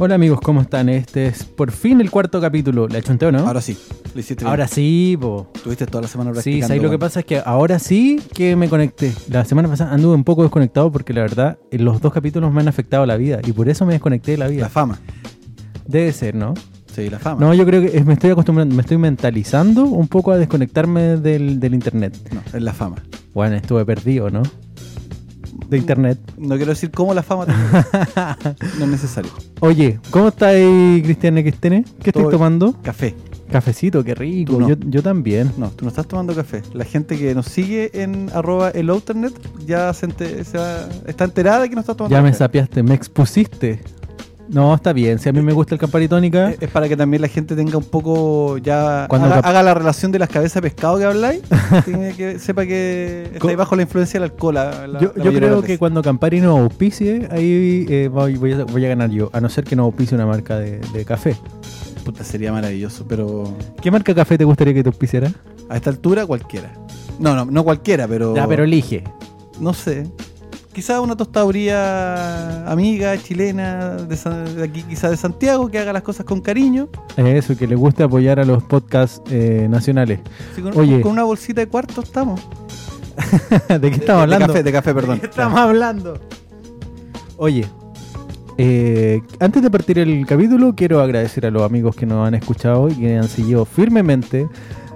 [0.00, 0.88] Hola amigos, ¿cómo están?
[0.88, 2.86] Este es por fin el cuarto capítulo.
[2.86, 3.40] ¿La chunteo, no?
[3.40, 3.76] Ahora sí,
[4.14, 4.50] lo hiciste bien.
[4.50, 5.50] Ahora sí, po.
[5.64, 6.66] Tuviste toda la semana Sí, practicando.
[6.68, 7.20] ¿sabes lo que pasa?
[7.20, 9.12] Es que ahora sí que me conecté.
[9.28, 12.68] La semana pasada anduve un poco desconectado porque la verdad los dos capítulos me han
[12.68, 14.68] afectado la vida y por eso me desconecté de la La vida.
[14.68, 15.00] fama.
[15.86, 16.54] Debe ser, ¿no?
[16.94, 17.40] Sí, la fama.
[17.40, 21.58] No, yo creo que me estoy acostumbrando, me estoy mentalizando un poco a desconectarme del,
[21.58, 22.16] del internet.
[22.32, 22.96] No, es la fama.
[23.34, 24.42] Bueno, estuve perdido, ¿no?
[25.68, 26.18] De internet.
[26.38, 27.44] No quiero decir cómo la fama
[28.78, 29.30] no es necesario.
[29.60, 31.84] Oye, ¿cómo está ahí, Cristian Xtene?
[32.02, 32.74] ¿Qué estoy tomando?
[32.82, 33.14] Café.
[33.52, 34.58] Cafecito, qué rico.
[34.60, 34.68] No.
[34.68, 35.50] Yo, yo también.
[35.56, 36.62] No, tú no estás tomando café.
[36.74, 39.32] La gente que nos sigue en arroba el Outernet
[39.66, 42.38] ya se, ente- se va- está enterada de que no estás tomando Ya me café.
[42.38, 43.80] sapiaste, me expusiste.
[44.48, 45.18] No, está bien.
[45.18, 47.76] Si a mí me gusta el Campari Tónica, Es- para que también la gente tenga
[47.76, 51.42] un poco ya Cuando haga, la relación de las cabezas de pescado que habláis,
[51.84, 54.54] tiene que sepa que está ahí Co- bajo la influencia del alcohol.
[54.54, 58.84] la- la- yo, creo que cuando Campari nos auspicie, ahí eh, voy, voy a, voy
[58.84, 59.28] a ganar yo.
[59.34, 61.36] A no ser que nos auspicie una marca de, de café.
[62.04, 63.52] Puta, sería maravilloso, pero
[63.82, 65.30] ¿Qué marca de café te gustaría que te auspiciara?
[65.68, 66.72] a esta altura cualquiera.
[67.18, 69.04] No, no, no cualquiera, pero Ya, pero elige.
[69.60, 70.06] no sé.
[70.78, 76.02] Quizá una tostaduría amiga, chilena, de, San- de aquí, quizá de Santiago, que haga las
[76.04, 76.88] cosas con cariño.
[77.16, 80.20] Eso, que le guste apoyar a los podcasts eh, nacionales.
[80.54, 81.00] Sí, con, Oye.
[81.00, 82.40] con una bolsita de cuarto estamos.
[83.68, 84.46] ¿De qué estamos hablando?
[84.46, 85.14] De café, de café, perdón.
[85.16, 86.20] ¿De qué estamos hablando?
[87.38, 87.66] Oye,
[88.56, 92.88] eh, antes de partir el capítulo, quiero agradecer a los amigos que nos han escuchado
[92.88, 94.46] y que han seguido firmemente.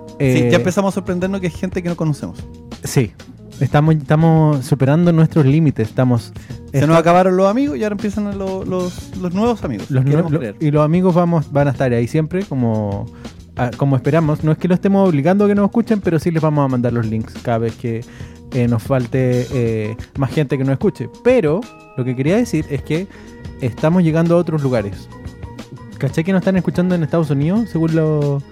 [0.07, 2.39] Sí, Eh, ya empezamos a sorprendernos que hay gente que no conocemos.
[2.85, 3.13] Sí,
[3.61, 5.89] estamos, estamos superando nuestros límites.
[5.89, 6.33] Estamos.
[6.73, 9.91] Se nos acabaron los amigos y ahora empiezan lo- los, los nuevos amigos.
[9.91, 13.07] los nue- lo- y los amigos vamos, van a estar ahí siempre, como,
[13.57, 14.43] ah, como esperamos.
[14.45, 16.69] No es que lo estemos obligando a que nos escuchen, pero sí les vamos a
[16.69, 18.05] mandar los links cada vez que
[18.53, 21.09] eh, nos falte eh, más gente que nos escuche.
[21.23, 21.61] Pero
[21.97, 23.07] lo que quería decir es que
[23.61, 25.09] estamos llegando a otros lugares.
[25.99, 27.69] ¿Caché que nos están escuchando en Estados Unidos?
[27.71, 28.43] Según lo-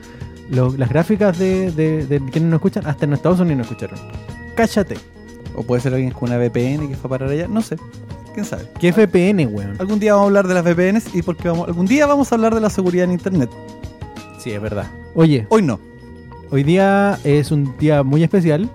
[0.50, 3.98] lo- las gráficas de, de, de quienes nos escuchan, hasta en Estados Unidos nos escucharon.
[4.54, 4.96] Cállate.
[5.54, 7.48] O puede ser alguien con una VPN que fue a parar allá.
[7.48, 7.76] No sé.
[8.34, 8.64] ¿Quién sabe?
[8.78, 9.76] ¿Qué VPN, weón?
[9.78, 12.34] Algún día vamos a hablar de las VPNs y porque vamos, algún día vamos a
[12.36, 13.50] hablar de la seguridad en Internet.
[14.38, 14.86] Sí, es verdad.
[15.14, 15.80] Oye, Hoy no.
[16.50, 18.68] Hoy día es un día muy especial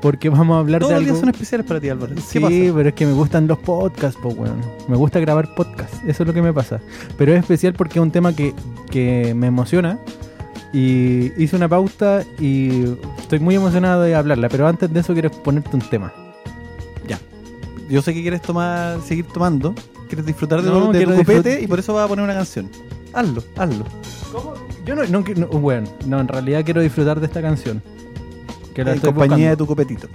[0.00, 1.12] porque vamos a hablar Todos de los algo.
[1.14, 2.14] días son especiales para ti, Álvaro.
[2.14, 2.54] ¿Qué sí, pasa?
[2.74, 4.60] pero es que me gustan los podcasts, po, weón.
[4.88, 6.80] Me gusta grabar podcasts, eso es lo que me pasa.
[7.18, 8.54] Pero es especial porque es un tema que,
[8.90, 9.98] que me emociona
[10.72, 12.84] y hice una pauta y
[13.28, 14.48] estoy muy emocionado de hablarla.
[14.48, 16.12] Pero antes de eso quiero ponerte un tema.
[17.90, 19.74] Yo sé que quieres tomar, seguir tomando,
[20.08, 22.34] quieres disfrutar de, No, tu- de tu copete y por eso vas a poner una
[22.34, 22.68] canción.
[23.14, 23.86] Hazlo, hazlo.
[24.30, 24.52] ¿Cómo?
[24.84, 27.82] Yo no, no, no, bueno, no, en realidad quiero disfrutar de esta canción.
[28.74, 30.06] Que la en estoy compañía de tu copetito.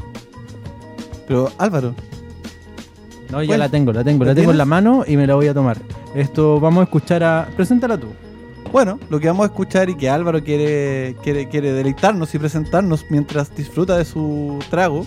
[1.27, 1.95] Pero Álvaro,
[3.31, 5.33] No, ya la tengo, la tengo, ¿la la tengo en la mano y me la
[5.33, 5.77] voy a tomar.
[6.13, 7.49] Esto vamos a escuchar a.
[7.55, 8.09] Preséntala tú.
[8.73, 13.05] Bueno, lo que vamos a escuchar y que Álvaro quiere, quiere, quiere deleitarnos y presentarnos
[13.11, 15.05] mientras disfruta de su trago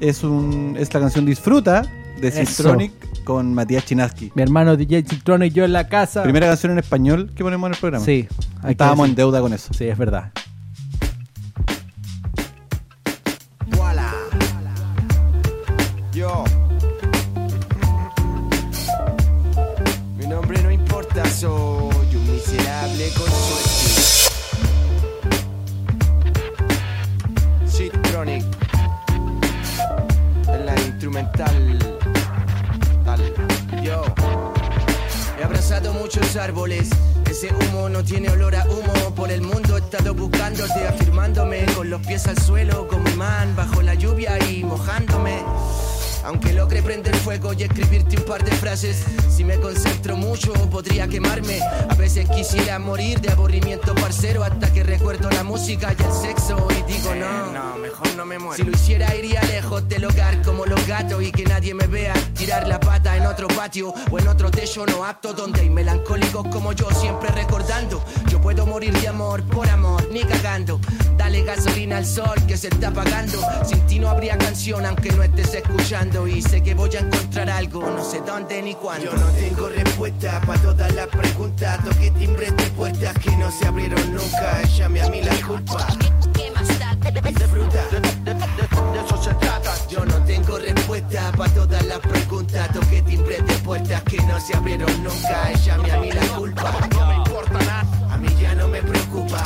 [0.00, 1.82] es, un, es la canción Disfruta
[2.18, 2.38] de Eso.
[2.38, 2.92] Sistronic
[3.22, 4.32] con Matías Chinaski.
[4.34, 6.22] Mi hermano DJ Citrone y yo en la casa.
[6.22, 8.04] Primera canción en español que ponemos en el programa.
[8.04, 8.26] Sí,
[8.66, 9.74] Estábamos en deuda con eso.
[9.74, 10.32] Sí, es verdad.
[13.76, 14.10] Voila.
[16.14, 16.44] Yo.
[20.16, 21.73] Mi nombre no importa, soy un
[31.04, 31.78] instrumental.
[33.04, 33.20] Tal.
[33.82, 34.04] Yo.
[35.38, 36.88] He abrazado muchos árboles.
[37.30, 39.14] Ese humo no tiene olor a humo.
[39.14, 43.82] Por el mundo he estado buscándote, afirmándome con los pies al suelo, como imán, bajo
[43.82, 45.42] la lluvia y mojándome.
[46.24, 51.06] Aunque logre prender fuego y escribirte un par de frases, si me concentro mucho podría
[51.06, 51.60] quemarme.
[51.88, 56.66] A veces quisiera morir de aburrimiento parcero hasta que recuerdo la música y el sexo
[56.70, 57.52] y digo no.
[57.52, 58.56] No, mejor no me muero.
[58.56, 62.14] Si lo hiciera iría lejos del hogar como los gatos y que nadie me vea
[62.34, 66.46] tirar la pata en otro patio o en otro techo no apto donde hay melancólicos
[66.48, 68.02] como yo siempre recordando.
[68.30, 70.80] Yo puedo morir de amor por amor, ni cagando.
[71.18, 73.38] Dale gasolina al sol que se está apagando.
[73.64, 76.13] Sin ti no habría canción aunque no estés escuchando.
[76.14, 79.06] Y sé que voy a encontrar algo, no sé dónde ni cuándo.
[79.06, 81.84] Yo no tengo respuesta para todas las preguntas.
[81.84, 84.62] Toqué timbres de puertas que no se abrieron nunca.
[84.62, 85.88] Échame a mí la culpa.
[87.24, 87.82] Disfruta.
[88.24, 88.30] De,
[89.00, 89.74] eso se trata.
[89.90, 92.72] Yo no tengo respuesta para todas las preguntas.
[92.72, 95.50] Toqué timbres de puertas que no se abrieron nunca.
[95.50, 96.72] Échame a mí la culpa.
[96.92, 98.14] No me importa nada.
[98.14, 99.42] A mí ya no me preocupa.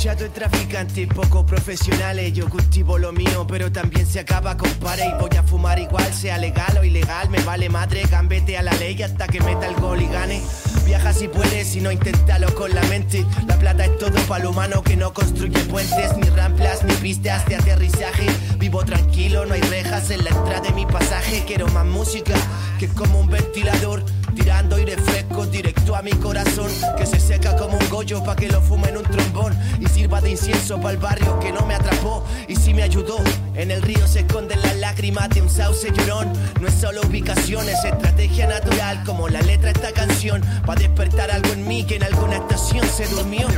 [0.00, 2.32] Chato y traficante, poco profesionales.
[2.32, 5.04] Yo cultivo lo mío, pero también se acaba con pare.
[5.04, 7.28] Y voy a fumar igual, sea legal o ilegal.
[7.28, 10.40] Me vale madre, gambete a la ley hasta que meta el gol y gane.
[10.86, 13.26] Viaja si puedes y no inténtalo con la mente.
[13.46, 17.44] La plata es todo para lo humano que no construye puentes, ni ramplas, ni pistas
[17.44, 18.26] de aterrizaje.
[18.56, 21.44] Vivo tranquilo, no hay rejas en la entrada de mi pasaje.
[21.46, 22.32] Quiero más música,
[22.78, 24.02] que como un ventilador.
[24.34, 28.48] Tirando aire fresco directo a mi corazón Que se seca como un gollo pa' que
[28.48, 29.56] lo fume en un trombón.
[29.80, 32.24] Y sirva de incienso para el barrio que no me atrapó.
[32.48, 33.18] Y si me ayudó
[33.54, 36.32] En el río se esconden las lágrimas de un sauce llorón.
[36.60, 40.42] No es solo ubicación, es estrategia natural Como la letra esta canción.
[40.66, 43.48] Pa' despertar algo en mí que en alguna estación se durmió.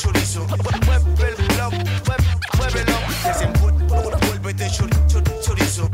[0.00, 1.72] Chorizo el blog,
[2.06, 2.92] mueve- muévelo.
[3.24, 5.90] Desenvuélvete chor- chor- chorizo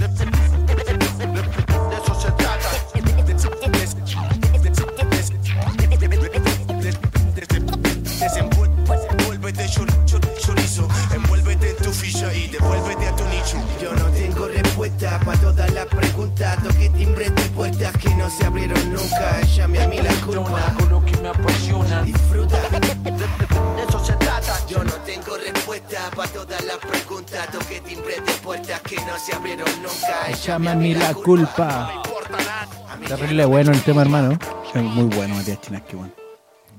[29.06, 32.02] no se abrieron nunca Llame a mí la culpa.
[33.00, 34.38] Me Terrible bueno el tema, hermano.
[34.74, 35.96] Es muy bueno Matías Chinaski.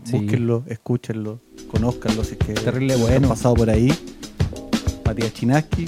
[0.03, 0.12] Sí.
[0.12, 1.39] Búsquenlo, escúchenlo,
[1.71, 3.29] conózcanlo si es que Terrible han bueno.
[3.29, 3.94] pasado por ahí.
[5.06, 5.85] Matías Chinaski,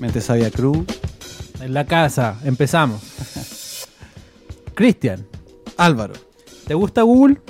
[0.00, 0.84] Mente Sabia Cruz,
[1.60, 3.00] En la casa, empezamos.
[4.74, 5.26] Cristian,
[5.76, 6.14] Álvaro.
[6.66, 7.40] ¿te gusta Google?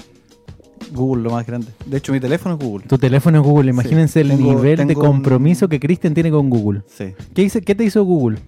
[0.92, 1.68] Google lo más grande.
[1.86, 2.86] De hecho, mi teléfono es Google.
[2.86, 3.70] Tu teléfono es Google.
[3.70, 6.82] Imagínense el tengo- nivel de un- compromiso que Cristian tiene con Google.
[6.86, 7.12] Sí.
[7.34, 8.38] ¿Qué, hice- ¿Qué te hizo Google?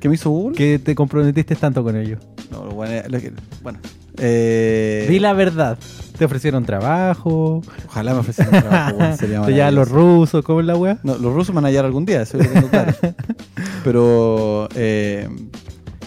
[0.00, 0.56] ¿Qué me hizo Google?
[0.56, 2.20] ¿Qué te comprometiste tanto con ellos?
[2.50, 3.32] No, lo bueno, lo que-
[3.62, 3.78] bueno,
[4.18, 5.78] eh, Di la verdad.
[6.16, 7.60] ¿Te ofrecieron trabajo?
[7.88, 10.42] ojalá me ofrecieran trabajo, weón, sería ¿Te llevan los rusos?
[10.44, 10.98] ¿Cómo es la wea?
[11.02, 12.94] No, los rusos me van a hallar algún día, eso lo tengo claro.
[13.84, 15.28] Pero, eh,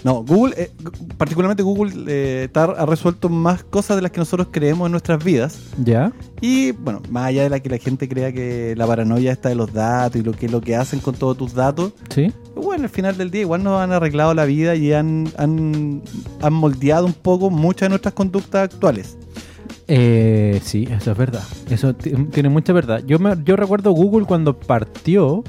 [0.04, 0.72] no, Google, eh,
[1.18, 5.24] particularmente Google, eh, tar- ha resuelto más cosas de las que nosotros creemos en nuestras
[5.24, 5.60] vidas.
[5.84, 6.12] ¿Ya?
[6.42, 9.56] Y bueno, más allá de la que la gente crea que la paranoia está de
[9.56, 12.32] los datos y lo que lo que hacen con todos tus datos, ¿Sí?
[12.56, 16.02] bueno, al final del día igual nos han arreglado la vida y han, han,
[16.42, 19.18] han moldeado un poco muchas de nuestras conductas actuales.
[19.88, 21.44] Eh, sí, eso es verdad.
[21.70, 23.02] Eso ti- tiene mucha verdad.
[23.06, 25.44] Yo, me, yo recuerdo Google cuando partió,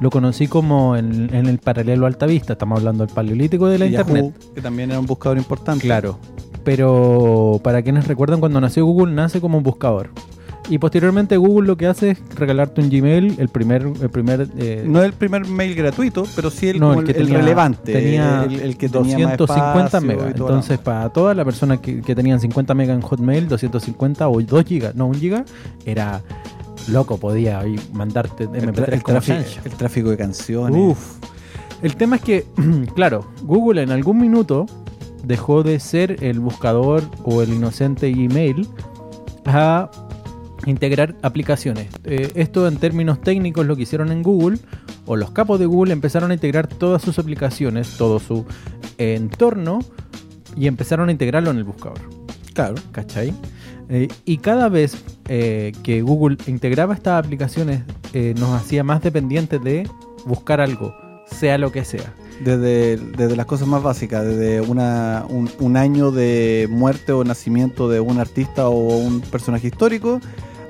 [0.00, 2.54] lo conocí como en, en el paralelo Altavista.
[2.54, 4.34] Estamos hablando del paleolítico de la Y Yahoo, Internet.
[4.54, 5.84] que también era un buscador importante.
[5.86, 6.18] Claro.
[6.64, 10.10] Pero para quienes recuerdan, cuando nació Google, nace como un buscador.
[10.70, 13.82] Y posteriormente Google lo que hace es regalarte un Gmail, el primer...
[14.00, 17.18] El primer eh, No el primer mail gratuito, pero sí el, no, el que el-
[17.18, 17.92] el tenía, relevante.
[17.92, 20.30] tenía el, el que tenía más 250 espacio y megas.
[20.40, 24.64] Entonces, para todas las personas que, que tenían 50 megas en Hotmail, 250 o 2
[24.64, 25.44] gigas, no, 1 giga,
[25.84, 26.22] era
[26.88, 29.60] loco, podía ahí mandarte el, MP3 el como tráfico, chancho.
[29.64, 30.78] el tráfico de canciones.
[30.78, 31.16] Uf.
[31.82, 32.46] El tema es que,
[32.94, 34.66] claro, Google en algún minuto
[35.24, 38.68] dejó de ser el buscador o el inocente Gmail
[39.46, 39.90] a
[40.66, 41.88] integrar aplicaciones.
[42.04, 44.58] Eh, esto en términos técnicos lo que hicieron en Google,
[45.06, 48.46] o los capos de Google empezaron a integrar todas sus aplicaciones, todo su
[48.96, 49.80] entorno,
[50.56, 52.00] y empezaron a integrarlo en el buscador.
[52.54, 52.76] Claro.
[52.92, 53.34] ¿Cachai?
[53.88, 54.96] Eh, y cada vez
[55.28, 57.82] eh, que Google integraba estas aplicaciones,
[58.12, 59.88] eh, nos hacía más dependientes de
[60.24, 60.94] buscar algo,
[61.26, 62.12] sea lo que sea.
[62.40, 67.88] Desde, desde las cosas más básicas, desde una, un, un año de muerte o nacimiento
[67.88, 70.20] de un artista o un personaje histórico,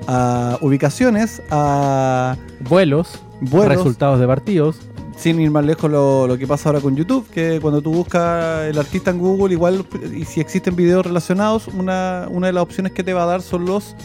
[0.07, 2.37] a ubicaciones, a
[2.69, 4.79] Vuelos, vuelos, resultados de partidos.
[5.17, 8.65] Sin ir más lejos lo, lo que pasa ahora con YouTube, que cuando tú buscas
[8.67, 12.91] el artista en Google, igual, y si existen videos relacionados, una, una de las opciones
[12.91, 13.95] que te va a dar son los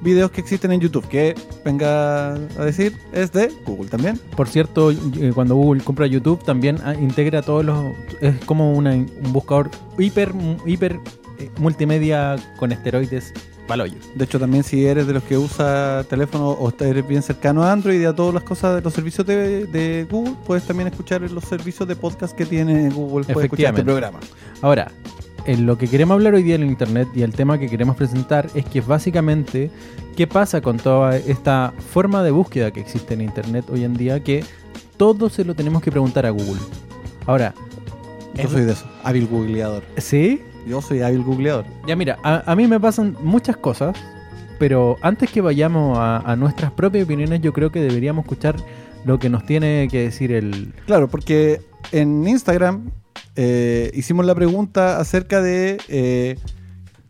[0.00, 1.34] videos que existen en YouTube, que
[1.64, 4.20] venga a decir, es de Google también.
[4.36, 7.84] Por cierto, eh, cuando Google compra YouTube también ah, integra todos los...
[8.20, 10.32] Es como una- un buscador hiper,
[10.64, 11.00] hiper
[11.40, 13.32] eh, multimedia con esteroides
[14.14, 17.72] De hecho, también si eres de los que usa teléfono o eres bien cercano a
[17.72, 21.20] Android y a todas las cosas de los servicios de, de Google, puedes también escuchar
[21.20, 23.26] los servicios de podcast que tiene Google.
[23.26, 24.18] Puedes escuchar este programa.
[24.62, 24.90] Ahora,
[25.44, 27.96] en lo que queremos hablar hoy día en el Internet y el tema que queremos
[27.96, 29.70] presentar es que básicamente,
[30.16, 34.22] ¿qué pasa con toda esta forma de búsqueda que existe en Internet hoy en día?
[34.22, 34.44] Que
[34.96, 36.60] todo se lo tenemos que preguntar a Google.
[37.26, 37.54] Ahora,
[38.34, 39.84] Yo soy de eso, hábil googleador.
[39.96, 40.42] ¿sí?
[40.68, 41.64] Yo soy hábil googleador.
[41.86, 43.96] Ya mira, a, a mí me pasan muchas cosas,
[44.58, 48.56] pero antes que vayamos a, a nuestras propias opiniones, yo creo que deberíamos escuchar
[49.04, 50.74] lo que nos tiene que decir el...
[50.86, 52.90] Claro, porque en Instagram
[53.36, 56.36] eh, hicimos la pregunta acerca de eh,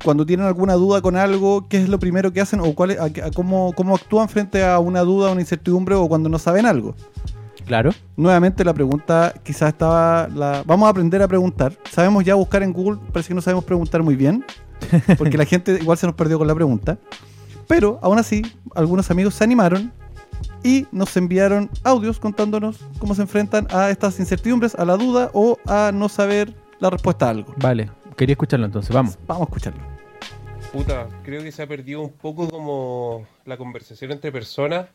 [0.05, 2.99] cuando tienen alguna duda con algo, ¿qué es lo primero que hacen o cuál es-
[3.01, 6.67] a- a cómo, cómo actúan frente a una duda, una incertidumbre o cuando no saben
[6.67, 6.95] algo?
[7.69, 7.91] Claro.
[8.17, 10.27] Nuevamente la pregunta quizás estaba...
[10.35, 10.63] La...
[10.67, 11.75] Vamos a aprender a preguntar.
[11.91, 14.43] Sabemos ya buscar en Google, parece que no sabemos preguntar muy bien,
[15.19, 16.99] porque la gente igual se nos perdió con la pregunta.
[17.67, 18.43] Pero aún así,
[18.75, 19.93] algunos amigos se animaron
[20.65, 25.59] y nos enviaron audios contándonos cómo se enfrentan a estas incertidumbres, a la duda o
[25.67, 27.55] a no saber la respuesta a algo.
[27.59, 27.91] Vale.
[28.17, 28.93] Quería escucharlo entonces.
[28.93, 29.19] Vamos.
[29.27, 29.88] Vamos a escucharlo.
[30.73, 34.87] Puta, creo que se ha perdido un poco como la conversación entre personas,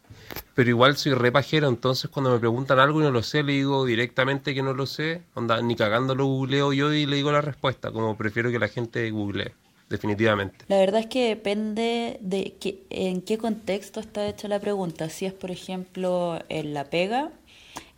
[0.53, 3.53] pero igual soy re pajero, entonces cuando me preguntan algo y no lo sé, le
[3.53, 7.31] digo directamente que no lo sé, onda, ni cagando lo googleo yo y le digo
[7.31, 9.51] la respuesta, como prefiero que la gente googlee,
[9.89, 10.63] definitivamente.
[10.67, 15.09] La verdad es que depende de que, en qué contexto está hecha la pregunta.
[15.09, 17.31] Si es, por ejemplo, en la pega,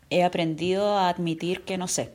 [0.09, 2.13] he aprendido a admitir que no sé.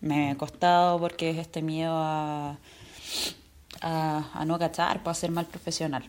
[0.00, 2.58] Me ha costado porque es este miedo a,
[3.80, 6.04] a, a no cachar, para ser mal profesional.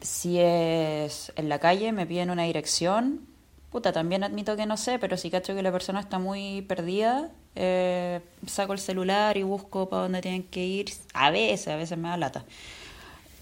[0.00, 3.26] Si es en la calle, me piden una dirección,
[3.70, 7.30] puta, también admito que no sé, pero si cacho que la persona está muy perdida,
[7.54, 10.92] eh, saco el celular y busco para dónde tienen que ir.
[11.14, 12.44] A veces, a veces me da lata.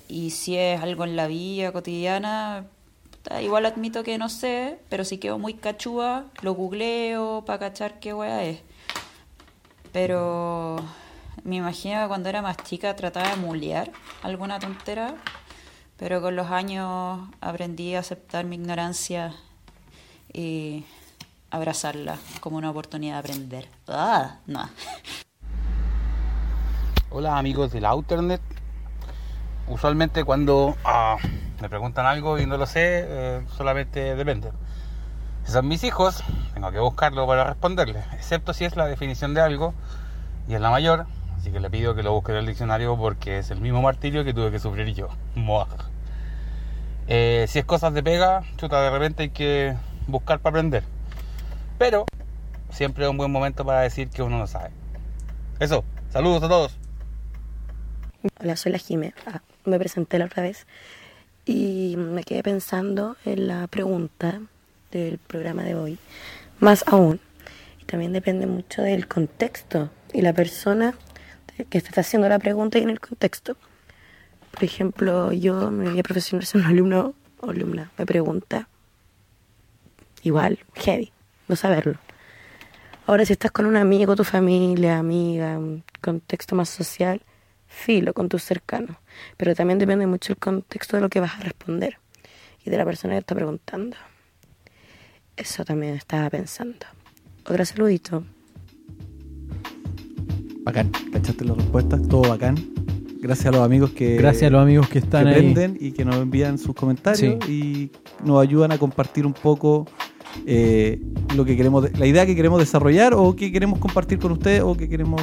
[0.08, 2.66] Y si es algo en la vida cotidiana,
[3.10, 8.00] puta, igual admito que no sé, pero si quedo muy cachúa, lo googleo para cachar
[8.00, 8.60] qué wea es.
[9.92, 10.76] Pero
[11.46, 13.92] me imagino que cuando era más chica trataba de mulear
[14.24, 15.14] alguna tontera,
[15.96, 19.32] pero con los años aprendí a aceptar mi ignorancia
[20.32, 20.84] y
[21.52, 23.68] abrazarla como una oportunidad de aprender.
[23.86, 24.68] Ah, no.
[27.10, 28.42] Hola amigos de la Outernet.
[29.68, 31.16] Usualmente cuando ah,
[31.62, 34.50] me preguntan algo y no lo sé, eh, solamente depende.
[35.44, 36.24] Si son mis hijos,
[36.54, 39.74] tengo que buscarlo para responderles, excepto si es la definición de algo
[40.48, 41.06] y es la mayor,
[41.46, 44.24] así que le pido que lo busque en el diccionario porque es el mismo martirio
[44.24, 45.10] que tuve que sufrir yo.
[47.06, 49.76] Eh, si es cosas de pega, chuta, de repente hay que
[50.08, 50.82] buscar para aprender.
[51.78, 52.04] Pero
[52.70, 54.70] siempre es un buen momento para decir que uno no sabe.
[55.60, 56.76] Eso, saludos a todos.
[58.40, 59.14] Hola, soy la Jime.
[59.24, 60.66] Ah, me presenté la otra vez
[61.44, 64.40] y me quedé pensando en la pregunta
[64.90, 65.98] del programa de hoy.
[66.58, 67.20] Más aún,
[67.86, 70.96] también depende mucho del contexto y la persona
[71.64, 73.56] que te está haciendo la pregunta y en el contexto.
[74.52, 78.68] Por ejemplo, yo me voy a profesional ser un alumno o alumna me pregunta,
[80.22, 81.12] igual, heavy,
[81.48, 81.98] no saberlo.
[83.06, 87.22] Ahora, si estás con un amigo, tu familia, amiga, un contexto más social,
[87.68, 88.96] filo con tus cercanos.
[89.36, 91.98] Pero también depende mucho el contexto de lo que vas a responder
[92.64, 93.96] y de la persona que está preguntando.
[95.36, 96.86] Eso también estaba pensando.
[97.44, 98.24] Otro saludito.
[100.66, 100.90] Bacán.
[101.12, 102.02] ¿Cachaste las respuestas?
[102.08, 102.56] Todo bacán.
[103.20, 105.34] Gracias a los amigos que, Gracias a los amigos que que están ahí.
[105.34, 107.90] prenden y que nos envían sus comentarios y
[108.24, 109.86] nos ayudan a compartir un poco
[110.44, 111.00] eh,
[111.36, 114.76] lo que queremos, la idea que queremos desarrollar o que queremos compartir con ustedes o
[114.76, 115.22] que queremos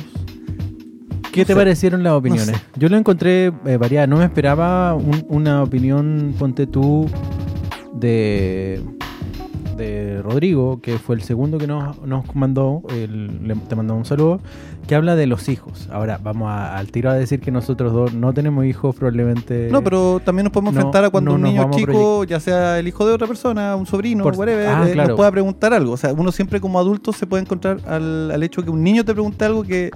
[1.33, 1.55] ¿Qué No te sé.
[1.55, 2.47] parecieron las opiniones?
[2.47, 2.55] sé.
[2.77, 4.07] Yo lo encontré eh, variada.
[4.07, 7.07] No me esperaba un- una opinión, ponte tú,
[7.95, 8.79] de,
[9.75, 14.05] de Rodrigo, que fue el segundo que nos, nos mandó, el- le- te mandó un
[14.05, 14.39] saludo,
[14.87, 15.89] que habla de los hijos.
[15.91, 19.69] Ahora, vamos a- al tiro a decir que nosotros dos no tenemos hijos, probablemente...
[19.71, 22.79] No, pero también nos podemos no- enfrentar a cuando no un niño chico, ya sea
[22.79, 25.09] el hijo de otra persona, un sobrino, Por- whatever, ah, eh, claro.
[25.09, 25.93] nos pueda preguntar algo.
[25.93, 29.03] O sea, uno siempre como adulto se puede encontrar al, al hecho que un niño
[29.05, 29.91] te pregunte algo que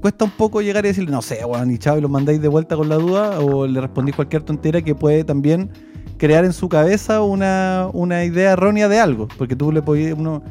[0.00, 2.48] cuesta un poco llegar y decirle, no sé, bueno, y chao, y lo mandáis de
[2.48, 5.70] vuelta con la duda, o le respondís cualquier tontera que puede también
[6.18, 9.28] crear en su cabeza una, una idea errónea de algo.
[9.38, 10.42] Porque tú le podías, uno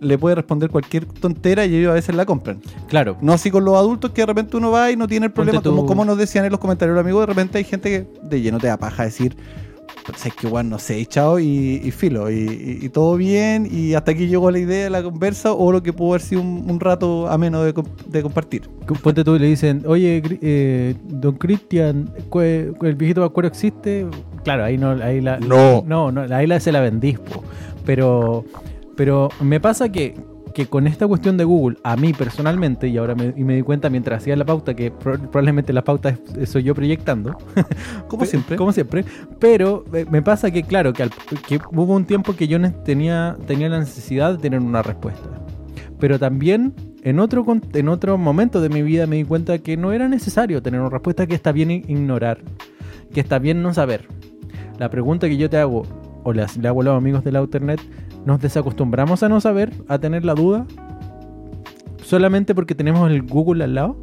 [0.00, 2.60] le puede responder cualquier tontera y ellos a veces la compran.
[2.88, 5.32] Claro, No así con los adultos que de repente uno va y no tiene el
[5.32, 7.90] problema, tú- como, como nos decían en los comentarios los amigos, de repente hay gente
[7.90, 9.36] que de lleno te da paja decir,
[10.26, 13.68] es que igual no sé, y chao y, y filo, y, y- y todo bien,
[13.70, 16.40] y hasta aquí llegó la idea de la conversa o lo que pudo haber sido
[16.40, 17.72] un, un rato ameno de,
[18.06, 18.62] de compartir.
[19.02, 24.06] ponte tú y le dicen, oye, eh, don Cristian, ¿cue- ¿el viejito vacuero existe?
[24.42, 25.84] Claro, ahí no, ahí la, No.
[25.86, 27.42] no, no, ahí la se la vendís, po.
[27.84, 28.44] Pero,
[28.96, 30.14] pero me pasa que,
[30.54, 33.62] que con esta cuestión de Google, a mí personalmente, y ahora me, y me di
[33.62, 37.36] cuenta mientras hacía la pauta, que pro- probablemente la pauta es- soy yo proyectando,
[38.08, 38.56] Como siempre.
[38.56, 39.04] Como siempre.
[39.38, 41.10] Pero me pasa que, claro, que, al-
[41.46, 45.28] que hubo un tiempo que yo tenía, tenía la necesidad de tener una respuesta.
[45.98, 49.92] Pero también en otro, en otro momento de mi vida me di cuenta que no
[49.92, 52.38] era necesario tener una respuesta, que está bien ignorar,
[53.12, 54.08] que está bien no saber.
[54.78, 55.82] La pregunta que yo te hago,
[56.24, 57.80] o le hago a los amigos de la Internet,
[58.24, 60.66] ¿nos desacostumbramos a no saber, a tener la duda?
[62.04, 63.96] ¿Solamente porque tenemos el Google al lado?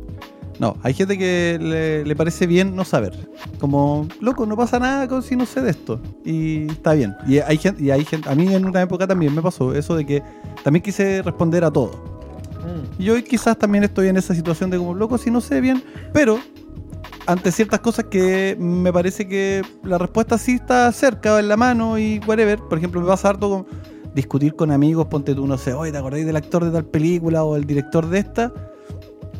[0.60, 3.14] No, hay gente que le, le parece bien no saber.
[3.60, 6.02] Como, loco, no pasa nada con si no sé de esto.
[6.26, 7.16] Y está bien.
[7.28, 9.96] Y hay gente, y hay gente, a mí en una época también me pasó eso
[9.96, 10.24] de que
[10.64, 11.92] también quise responder a todo.
[12.64, 13.02] Mm.
[13.02, 15.84] Y hoy quizás también estoy en esa situación de como, loco, si no sé bien,
[16.12, 16.40] pero
[17.28, 22.00] ante ciertas cosas que me parece que la respuesta sí está cerca, en la mano
[22.00, 22.60] y whatever.
[22.60, 23.68] Por ejemplo, me pasa harto con
[24.14, 27.44] discutir con amigos, ponte tú, no sé, oye, ¿te acordáis del actor de tal película
[27.44, 28.52] o el director de esta?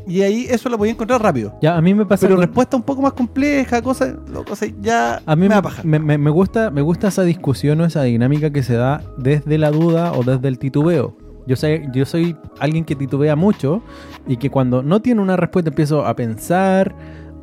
[0.06, 1.54] Y ahí eso lo podía encontrar rápido.
[1.62, 4.16] Ya, a mí me pasa Pero con- respuesta un poco más compleja, cosas,
[4.56, 7.86] sea, ya A mí me me, me- me- me gusta, me gusta esa discusión o
[7.86, 11.18] esa dinámica que se da desde la duda o desde el titubeo.
[11.46, 13.82] Yo, sé, yo soy alguien que titubea mucho
[14.28, 16.96] y que cuando no tiene una respuesta empiezo a pensar,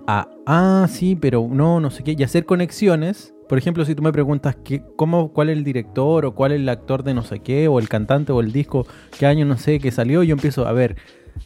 [0.06, 3.33] a, ah, sí, pero no, no sé qué, y hacer conexiones.
[3.48, 6.60] Por ejemplo, si tú me preguntas qué, cómo, cuál es el director o cuál es
[6.60, 8.86] el actor de no sé qué, o el cantante o el disco,
[9.18, 10.96] qué año no sé, que salió, yo empiezo a ver,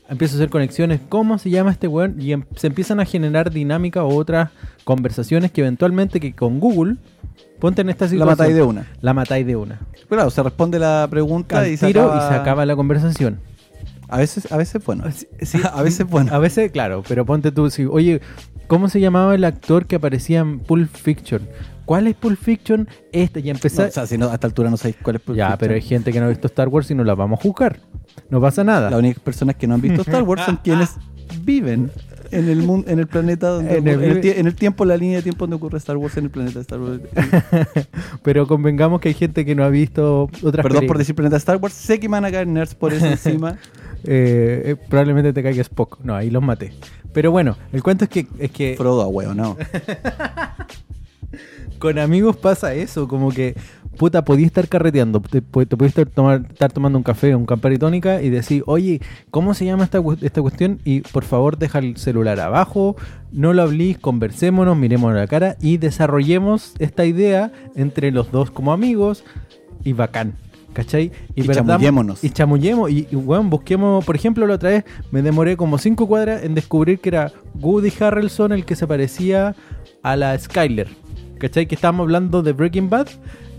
[0.08, 2.14] empiezo a hacer conexiones, ¿cómo se llama este weón?
[2.20, 4.50] Y em- se empiezan a generar dinámica o otras
[4.84, 6.96] conversaciones que eventualmente que con Google,
[7.58, 8.28] ponte en esta La situación.
[8.38, 8.86] matáis de una.
[9.00, 9.80] La matáis de una.
[10.08, 13.40] Claro, se responde la pregunta Al y se, tiro acaba, y se acaba la conversación.
[14.08, 15.04] A veces, a veces bueno.
[15.42, 16.32] Sí, a veces bueno.
[16.32, 18.20] A veces, claro, pero ponte tú, si, oye,
[18.68, 21.42] ¿cómo se llamaba el actor que aparecía en Pulp Fiction?
[21.88, 22.86] ¿Cuál es Pulp Fiction?
[23.12, 23.88] Este, y No, empezar...
[23.88, 25.58] o sea, si no, a esta altura no sabéis cuál es Pulp ya, Fiction.
[25.58, 27.80] pero hay gente que no ha visto Star Wars y no la vamos a juzgar.
[28.28, 28.90] No pasa nada.
[28.90, 30.90] Las únicas personas que no han visto Star Wars son quienes
[31.44, 31.90] viven
[32.30, 34.54] en el mundo, en el planeta donde En ocurre- el- en el, tie- en el
[34.54, 37.00] tiempo, la línea de tiempo donde ocurre Star Wars en el planeta de Star Wars.
[38.22, 41.56] Pero convengamos que hay gente que no ha visto otras Perdón por decir planeta Star
[41.56, 41.72] Wars.
[41.72, 43.56] Sé que me van a caer nerds por eso encima.
[44.04, 46.00] Eh, eh, probablemente te caiga Spock.
[46.04, 46.74] No, ahí los maté.
[47.14, 49.56] Pero bueno, el cuento es que, es que Frodo, a huevo, no.
[51.78, 53.54] Con amigos pasa eso, como que,
[53.96, 55.42] puta, podía estar carreteando, te, te
[55.76, 59.64] podías estar, tomar- estar tomando un café, un Campari tónica y decir, oye, ¿cómo se
[59.64, 60.80] llama esta, esta cuestión?
[60.84, 62.96] Y por favor deja el celular abajo,
[63.32, 68.72] no lo hablís, conversémonos, miremos la cara y desarrollemos esta idea entre los dos como
[68.72, 69.24] amigos
[69.84, 70.34] y bacán.
[70.74, 71.10] ¿Cachai?
[71.34, 72.22] Y perdamos- chamullémonos.
[72.22, 72.90] Y chamullemos.
[72.90, 74.04] Y, y, weón, busquemos.
[74.04, 77.92] Por ejemplo, la otra vez me demoré como cinco cuadras en descubrir que era Woody
[77.98, 79.56] Harrelson el que se parecía
[80.04, 80.86] a la Skyler.
[81.38, 81.66] ¿Cachai?
[81.66, 83.08] Que estábamos hablando de Breaking Bad.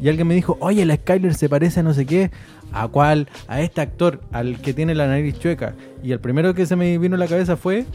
[0.02, 2.32] Y alguien me dijo, oye, la Skyler se parece a no sé qué.
[2.72, 3.28] ¿A cuál?
[3.48, 5.74] A este actor, al que tiene la nariz chueca.
[6.04, 7.86] Y el primero que se me vino a la cabeza fue.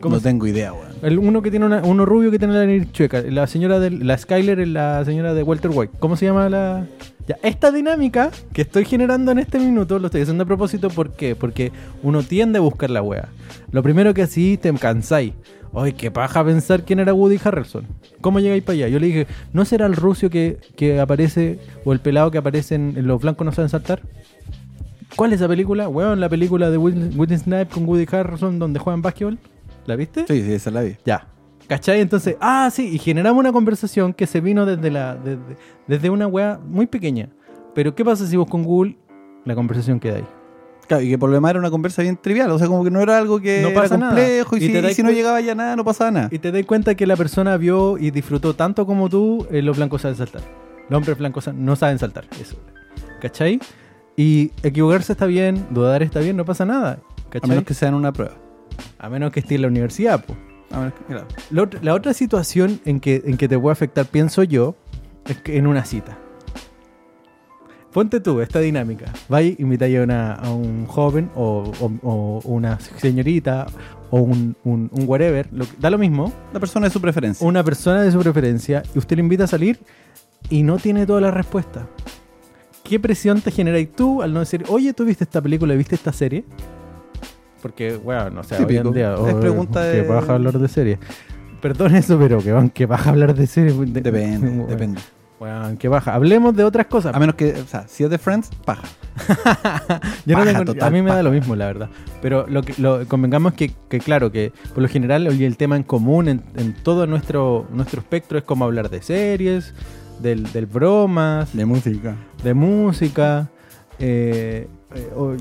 [0.00, 0.86] ¿Cómo no se- tengo idea, weón.
[1.02, 3.20] el uno que tiene una- uno rubio que tiene la nariz chueca.
[3.22, 5.92] La señora de la Skyler es la señora de Walter White.
[5.98, 6.86] ¿Cómo se llama la?
[7.28, 11.12] Ya, esta dinámica que estoy generando en este minuto lo estoy haciendo a propósito ¿por
[11.12, 11.36] qué?
[11.36, 11.70] Porque
[12.02, 13.28] uno tiende a buscar la wea.
[13.72, 15.32] Lo primero que así te cansáis.
[15.72, 17.86] Ay, qué paja pensar quién era Woody Harrelson.
[18.20, 18.88] ¿Cómo llegáis para allá?
[18.88, 22.74] Yo le dije, ¿no será el rucio que, que aparece o el pelado que aparece
[22.74, 24.02] en, en Los Blancos no saben saltar?
[25.16, 25.88] ¿Cuál es esa película?
[25.88, 29.38] Weón, la película de Will Snipe con Woody Harrelson donde juegan básquetbol.
[29.86, 30.24] ¿La viste?
[30.26, 30.96] Sí, sí, esa la vi.
[31.04, 31.26] Ya.
[31.68, 32.00] ¿Cachai?
[32.00, 35.40] Entonces, ah, sí, y generamos una conversación que se vino desde la desde,
[35.86, 37.28] desde una weá muy pequeña.
[37.74, 38.96] Pero, ¿qué pasa si vos con Google
[39.44, 40.26] la conversación queda ahí?
[40.90, 42.50] Claro, y que el problema era una conversa bien trivial.
[42.50, 44.10] O sea, como que no era algo que No era pasa nada.
[44.10, 44.56] complejo.
[44.56, 46.28] Y, Y si, te das y si no llegaba ya nada, no pasaba nada.
[46.32, 49.76] Y te das cuenta que la persona vio y disfrutó tanto como tú, eh, los
[49.76, 50.42] blancos saben saltar.
[50.88, 52.24] Los hombres blancos no saben saltar.
[52.42, 52.56] Eso.
[53.20, 53.60] ¿Cachai?
[54.16, 56.98] Y equivocarse está bien, dudar está bien, no pasa nada.
[57.40, 58.34] A menos que sean una prueba.
[58.98, 60.34] A menos que esté en la universidad, que-
[61.06, 61.26] claro.
[61.50, 64.74] La otra, la otra situación en que, en que te puede afectar, pienso yo,
[65.26, 66.18] es que en una cita.
[67.92, 69.06] Ponte tú esta dinámica.
[69.28, 73.66] Vais, invitáis a, una- a un joven o, o- o una señorita
[74.10, 77.46] o un, un- un whatever, lo que- da lo mismo, La persona de su preferencia.
[77.46, 79.78] una persona de su preferencia y usted le invita a salir
[80.48, 81.86] y no tiene toda la respuesta.
[82.84, 86.12] ¿Qué presión te generáis tú al no decir, oye, ¿tú viste esta película, viste esta
[86.12, 86.44] serie?
[87.62, 88.88] Porque, bueno, o sea, hoy Típico.
[88.88, 89.14] en día...
[89.28, 90.98] Es pregunta que de- vas a hablar de series.
[91.60, 93.78] Perdón eso, pero que van, que vas a hablar de series.
[93.78, 95.00] De- Depende, bueno, depende.
[95.40, 96.14] Bueno, que baja.
[96.14, 97.16] Hablemos de otras cosas.
[97.16, 98.82] A menos que, o sea, si es de Friends, paja.
[100.26, 101.88] Yo no tengo- total, a mí me da lo mismo, la verdad.
[102.20, 105.82] Pero lo que lo, convengamos que, que, claro, que por lo general el tema en
[105.82, 109.74] común en, en todo nuestro, nuestro espectro es como hablar de series,
[110.20, 112.16] del, del bromas, De música.
[112.44, 113.48] de música.
[113.98, 115.34] eh, eh, o,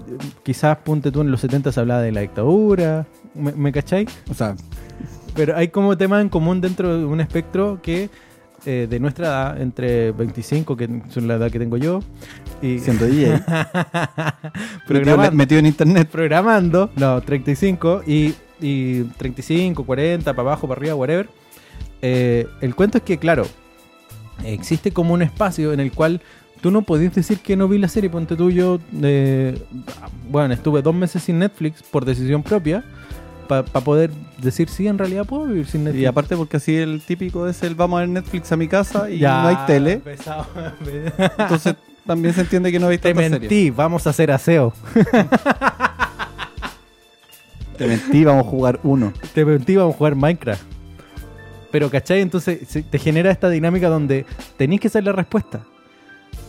[0.43, 3.05] quizás, punte tú, en los 70 se hablaba de la dictadura.
[3.35, 4.07] ¿Me, me cachai?
[4.31, 4.55] O sea,
[5.35, 8.09] Pero hay como temas en común dentro de un espectro que
[8.71, 12.01] eh, de nuestra edad, entre 25, que son la edad que tengo yo,
[12.61, 13.31] y siendo DJ.
[13.41, 13.43] metido,
[14.85, 16.07] programando, metido en internet.
[16.07, 21.27] programando, no, 35 y, y 35, 40, para abajo, para arriba, whatever.
[22.03, 23.47] Eh, el cuento es que, claro,
[24.45, 26.21] existe como un espacio en el cual
[26.61, 28.11] tú no podías decir que no vi la serie.
[28.11, 29.59] Ponte tú, yo, eh,
[30.29, 32.83] bueno, estuve dos meses sin Netflix por decisión propia,
[33.49, 36.03] para poder decir, sí, en realidad puedo vivir sin Netflix.
[36.03, 39.09] Y aparte porque así el típico es el vamos a ver Netflix a mi casa
[39.09, 39.97] y Ya, no hay tele.
[39.97, 40.45] pesado.
[41.37, 44.71] Entonces también se entiende que no veis Te mentí, vamos a hacer aseo.
[47.77, 49.13] Te mentí, vamos a jugar uno.
[49.33, 50.61] Te mentí, vamos a jugar Minecraft.
[51.71, 52.21] Pero, ¿cachai?
[52.21, 52.59] Entonces
[52.89, 54.25] te genera esta dinámica donde
[54.57, 55.61] tenéis que saber la respuesta.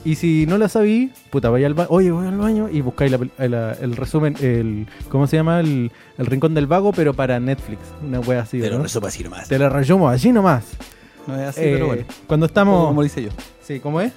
[0.02, 3.12] Y si no la sabí, puta, vaya al baño, oye, voy al baño y buscáis
[3.12, 5.60] la el resumen, el, ¿cómo se llama?
[5.60, 7.80] El, el rincón del vago, pero para Netflix.
[8.02, 8.82] Una wea así, ¿no?
[8.82, 9.48] resumo así nomás.
[9.48, 10.64] Te la resumo así nomás.
[11.26, 12.04] No es así, Eh, pero bueno.
[12.26, 12.86] Cuando estamos...
[12.86, 13.28] Como lo hice yo.
[13.62, 14.10] Sí, ¿cómo es?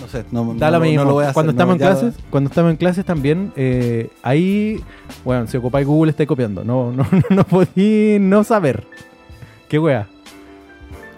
[0.00, 1.02] No sé, no, Da no lo mismo.
[1.02, 3.04] no lo voy a hacer, cuando no, estamos en lo- clases, cuando estamos en clases
[3.04, 4.80] también, eh, ahí,
[5.24, 6.62] bueno, si ocupáis Google estáis copiando.
[6.64, 8.86] No, no, no, no podí no saber.
[9.68, 10.06] Qué wea.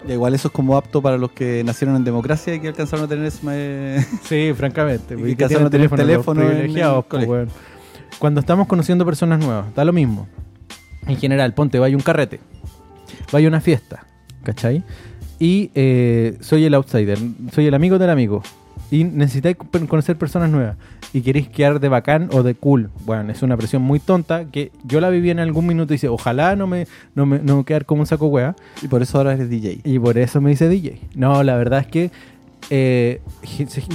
[0.07, 3.05] Ya, igual eso es como apto para los que nacieron en democracia y que alcanzaron
[3.05, 3.39] a tener ese...
[3.51, 5.13] eh, Sí, francamente.
[5.15, 7.49] Y porque que tienen hacen tener teléfono en el privilegiados, weón.
[8.17, 10.27] Cuando estamos conociendo personas nuevas, da lo mismo.
[11.07, 12.39] En general, ponte, vaya un carrete,
[13.31, 14.05] vaya una fiesta,
[14.43, 14.83] ¿cachai?
[15.39, 17.17] Y eh, soy el outsider,
[17.53, 18.43] soy el amigo del amigo.
[18.91, 20.75] Y necesitáis co- conocer personas nuevas.
[21.13, 22.89] Y queréis quedar de bacán o de cool.
[23.05, 26.07] Bueno, es una presión muy tonta que yo la viví en algún minuto y dice,
[26.07, 28.55] ojalá no me, no me no quedar como un saco wea.
[28.81, 29.81] Y por eso ahora eres DJ.
[29.83, 30.99] Y por eso me dice DJ.
[31.15, 32.11] No, la verdad es que
[32.71, 33.21] eh,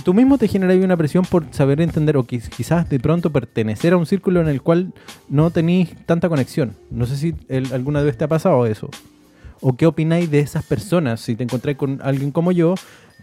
[0.05, 3.93] tú mismo te generas una presión por saber entender o quiz- quizás de pronto pertenecer
[3.93, 4.93] a un círculo en el cual
[5.29, 6.73] no tenéis tanta conexión.
[6.91, 8.91] No sé si el- alguna vez te ha pasado eso.
[9.61, 11.21] ¿O qué opináis de esas personas?
[11.21, 12.75] Si te encontráis con alguien como yo,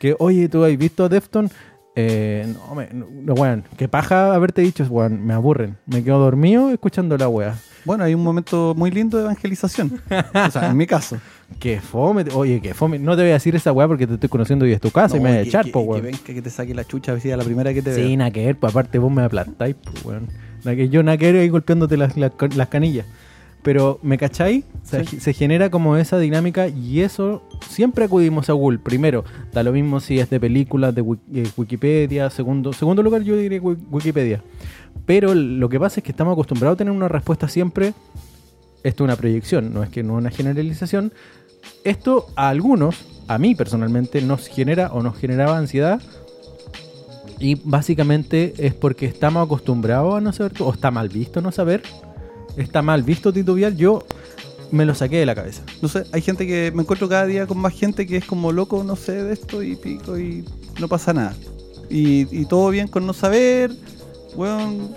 [0.02, 1.48] que, oye, ¿tú has visto a Defton?
[1.96, 5.78] Eh, no, me, no, weón, qué paja haberte dicho, weón, me aburren.
[5.86, 7.56] Me quedo dormido escuchando la wea.
[7.86, 10.02] Bueno, hay un momento muy lindo de evangelización.
[10.34, 11.18] o sea, en mi caso.
[11.60, 12.98] Qué fome, oye, qué fome.
[12.98, 15.18] No te voy a decir esa weá porque te estoy conociendo y es tu casa
[15.18, 16.02] y me voy a que- echar, que- po, que weón.
[16.04, 18.02] venga, que te saque la chucha a ver si a la primera que te Sí,
[18.04, 18.18] vea.
[18.18, 20.28] nada que ver, pues aparte vos me aplastáis, pues, weón.
[20.64, 23.06] Que yo nada que ver ahí golpeándote las, las, las canillas.
[23.64, 24.66] Pero, ¿me cacháis?
[24.84, 25.20] Se, Sí.
[25.20, 28.80] se genera como esa dinámica y eso siempre acudimos a Google.
[28.80, 31.02] Primero, da lo mismo si es de películas, de
[31.36, 32.30] eh, Wikipedia.
[32.32, 34.42] Segundo, segundo lugar, yo diría Wi- Wikipedia.
[35.06, 37.94] Pero lo que pasa es que estamos acostumbrados a tener una respuesta siempre.
[38.84, 41.14] Esto es una proyección, no es que no es una generalización.
[41.84, 42.96] Esto a algunos,
[43.28, 46.02] a mí personalmente, nos genera o nos generaba ansiedad
[47.40, 51.84] y básicamente es porque estamos acostumbrados a no saber, o está mal visto no saber,
[52.58, 54.04] está mal visto titubear, yo
[54.72, 55.62] me lo saqué de la cabeza.
[55.82, 58.52] No sé, hay gente que me encuentro cada día con más gente que es como
[58.52, 60.46] loco, no sé de esto y pico y
[60.80, 61.36] no pasa nada.
[61.90, 63.72] Y, todo bien con no saber,
[64.36, 64.96] weón,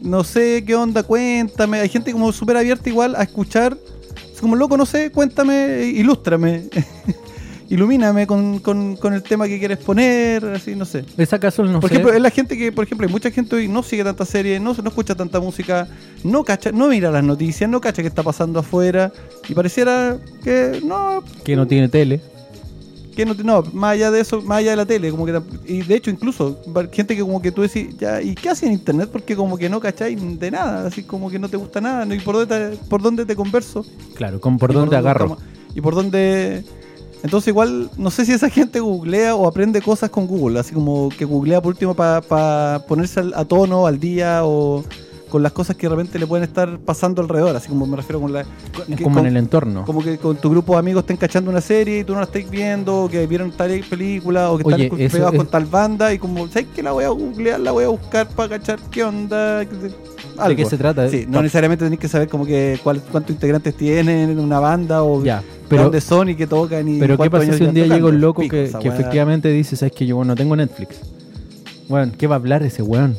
[0.00, 1.80] no sé qué onda, cuéntame.
[1.80, 3.76] Hay gente como súper abierta igual a escuchar.
[4.32, 6.68] Es como loco, no sé, cuéntame, ilústrame,
[7.70, 11.04] ilumíname con, con- con el tema que quieres poner, así, no sé.
[11.16, 11.96] ¿Es acaso no por sé?
[11.96, 14.58] ejemplo, es la gente que, por ejemplo, hay mucha gente hoy no sigue tanta serie,
[14.58, 15.86] no, no escucha tanta música,
[16.24, 19.12] no cacha, no mira las noticias, no cacha qué está pasando afuera,
[19.48, 22.20] y pareciera que no, que no tiene tele.
[23.14, 25.82] que no, no, más allá de eso, más allá de la tele, como que y
[25.82, 26.60] de hecho incluso
[26.92, 29.10] gente que como que tú decís, ya, ¿y qué haces en internet?
[29.12, 32.14] Porque como que no cacháis de nada, así como que no te gusta nada, ¿no?
[32.14, 33.84] ¿y por dónde te, por dónde te converso?
[34.14, 35.24] Claro, con por ¿Y dónde agarro.
[35.34, 36.64] estamos- Y por dónde...
[37.22, 41.08] Entonces igual, no sé si esa gente googlea o aprende cosas con Google, así como
[41.10, 44.84] que googlea por último para ponerse al- a tono, al día o
[45.28, 48.18] con las cosas que de repente le pueden estar pasando alrededor, así como me refiero
[48.18, 48.44] con la...
[48.86, 49.84] que- como con- en el entorno.
[49.84, 52.24] como que con tu grupo de amigos estén cachando una serie y tú no la
[52.24, 55.66] estés viendo, o que vieron tal película, o que Oye, están pegados es- con tal
[55.66, 56.82] banda, y como, ¿sabes qué?
[56.82, 59.66] La voy a googlear, la voy a buscar para cachar qué onda.
[60.38, 60.56] Qué sé- ¿De algo.
[60.56, 61.08] qué se trata?
[61.08, 65.02] Sí, no necesariamente tenés que saber como que cuál, cuántos integrantes tienen en una banda
[65.02, 67.74] o Ya, de pero, dónde son y que tocan y pero ¿qué pasa si un
[67.74, 70.96] día llega un loco Pico, que, que efectivamente dice, ¿sabes que yo no tengo Netflix?
[71.88, 73.16] Bueno, ¿qué va a hablar ese weón?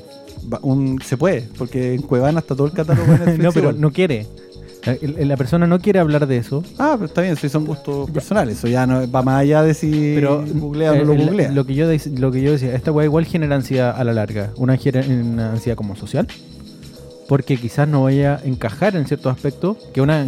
[0.61, 3.81] Un- se puede, porque en Cuevana está todo el catálogo de Netflix no, pero igual.
[3.81, 4.25] no quiere.
[5.01, 6.63] La, persona no quiere hablar de eso.
[6.77, 9.73] Ah, pero está bien, si son gustos personales, eso ya no va más allá de
[9.73, 11.51] si Pero googlea o eh, no lo googlea.
[11.51, 11.85] lo que yo
[12.17, 14.79] lo que yo decía, esta weá igual genera ansiedad a la larga, una,
[15.09, 16.27] una ansiedad como social,
[17.29, 20.25] porque quizás no vaya a encajar en ciertos aspectos, que una,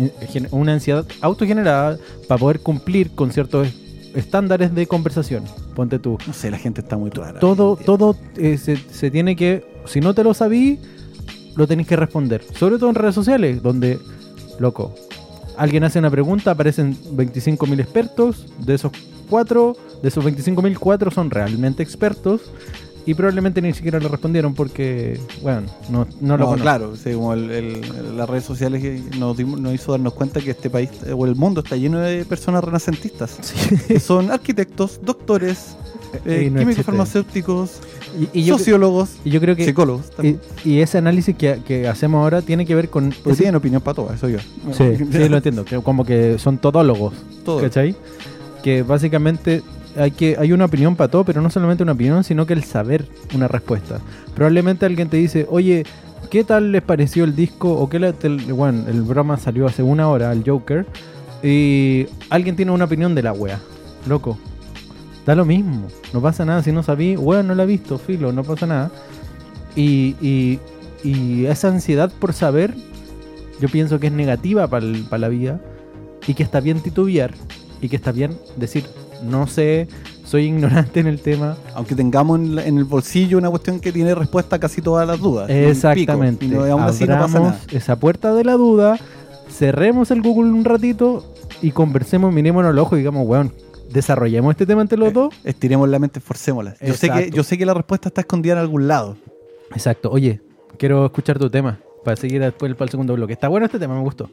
[0.51, 3.69] una ansiedad autogenerada para poder cumplir con ciertos
[4.13, 5.43] estándares de conversación.
[5.73, 6.19] Ponte tú.
[6.27, 7.09] No sé, la gente está muy.
[7.09, 7.85] Todo, día.
[7.87, 10.77] todo eh, se, se tiene que, si no te lo sabí,
[11.55, 12.43] lo tenés que responder.
[12.53, 13.97] Sobre todo en redes sociales, donde,
[14.59, 14.93] loco,
[15.57, 18.91] alguien hace una pregunta, aparecen 25.000 expertos, de esos
[19.27, 22.41] cuatro, de esos 25.000, cuatro son realmente expertos
[23.05, 26.61] y probablemente ni siquiera lo respondieron porque, bueno, no, no lo No, conocen.
[26.61, 28.83] claro, sí, como el- el- las redes sociales
[29.17, 32.25] nos, nos hizo darnos cuenta que este país eh, o el mundo está lleno de
[32.25, 33.37] personas renacentistas.
[33.87, 35.75] Que son arquitectos, doctores,
[36.25, 37.71] eh, no químicos farmacéuticos,
[38.33, 40.09] Y, y yo, sociólogos, y yo creo que psicólogos.
[40.11, 40.39] también.
[40.65, 43.95] y ese análisis que, que hacemos ahora tiene que ver con Porque tienen opinión para
[43.95, 44.39] todo, eso yo.
[44.73, 45.63] Sí, sí, lo entiendo.
[45.65, 47.13] Que como que son todólogos.
[47.45, 47.61] Todo.
[47.61, 47.95] ¿Cachai?
[48.63, 49.63] Que básicamente
[49.97, 52.63] hay que hay una opinión para todo, pero no solamente una opinión, sino que el
[52.63, 53.99] saber una respuesta.
[54.35, 55.85] Probablemente alguien te dice, oye,
[56.29, 57.71] ¿qué tal les pareció el disco?
[57.73, 60.85] O qué la, tel- bueno, el broma salió hace una hora, el Joker.
[61.43, 63.59] Y alguien tiene una opinión de la wea.
[64.07, 64.37] Loco.
[65.25, 65.87] Da lo mismo.
[66.13, 66.61] No pasa nada.
[66.63, 68.91] Si no sabí, wea, no la he visto, filo, no pasa nada.
[69.75, 70.59] Y
[71.47, 72.75] esa ansiedad por saber
[73.59, 75.59] yo pienso que es negativa para la vida
[76.27, 77.33] y que está bien titubear
[77.81, 78.85] y que está bien decir,
[79.23, 79.87] no sé,
[80.25, 81.57] soy ignorante en el tema.
[81.75, 85.07] Aunque tengamos en, la- en el bolsillo una cuestión que tiene respuesta a casi todas
[85.07, 85.49] las dudas.
[85.49, 86.45] Exactamente.
[86.47, 87.59] pico, y no- aún así no pasa Abramos nada.
[87.71, 88.97] esa puerta de la duda,
[89.49, 91.25] cerremos el Google un ratito
[91.61, 93.51] y conversemos, mirémonos al ojo y digamos, weón,
[93.91, 95.33] desarrollemos este tema entre los Eh, dos.
[95.43, 96.75] Estiremos la mente, esforcémosla.
[96.81, 99.17] Yo sé, que, yo sé que la respuesta está escondida en algún lado.
[99.73, 100.09] Exacto.
[100.11, 100.41] Oye,
[100.77, 103.33] quiero escuchar tu tema para seguir después para el segundo bloque.
[103.33, 104.29] Está bueno este tema, me gustó.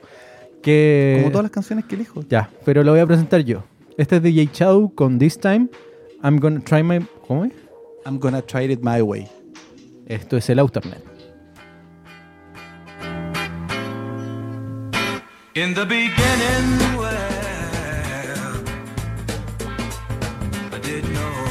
[0.63, 1.19] Que...
[1.21, 2.25] Como todas las canciones que elijo.
[2.29, 3.63] Ya, pero lo voy a presentar yo.
[3.99, 5.69] Este es DJ Chow con This Time.
[6.23, 7.01] I'm gonna try my.
[7.27, 7.53] ¿Cómo es?
[8.07, 9.27] I'm gonna try it my way.
[10.07, 11.03] Esto es el Outernet.
[15.57, 17.13] In the beginning, well,
[20.73, 21.48] I didn't know.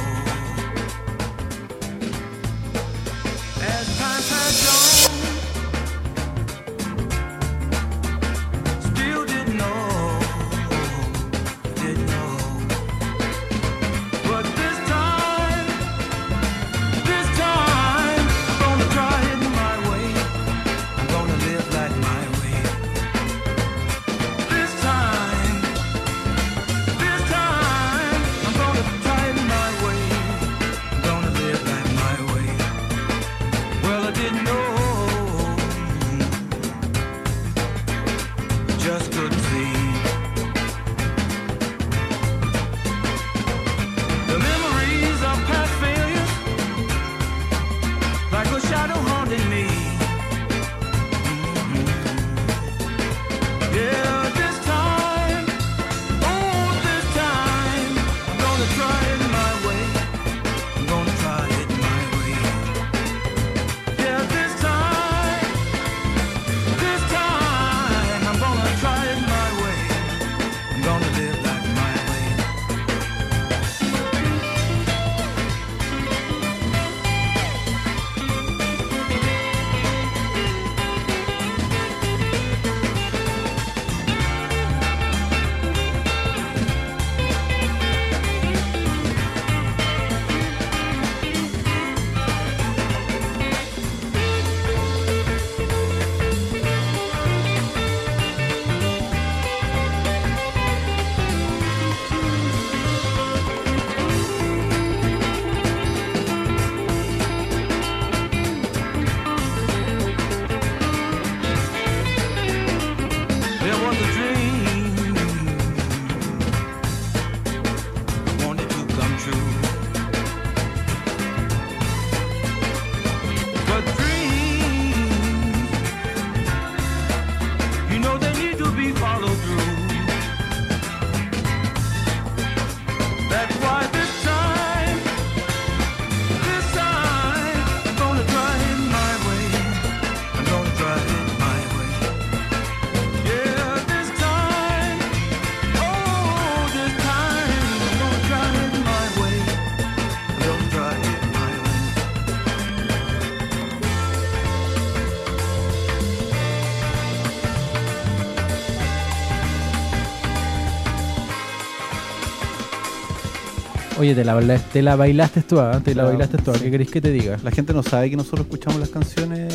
[163.99, 165.81] Oye, te la, te la bailaste tú, ¿ah?
[165.83, 166.53] Te la bailaste tú.
[166.53, 166.59] sí.
[166.61, 167.37] ¿Qué querés que te diga?
[167.43, 169.53] La gente no sabe que nosotros escuchamos las canciones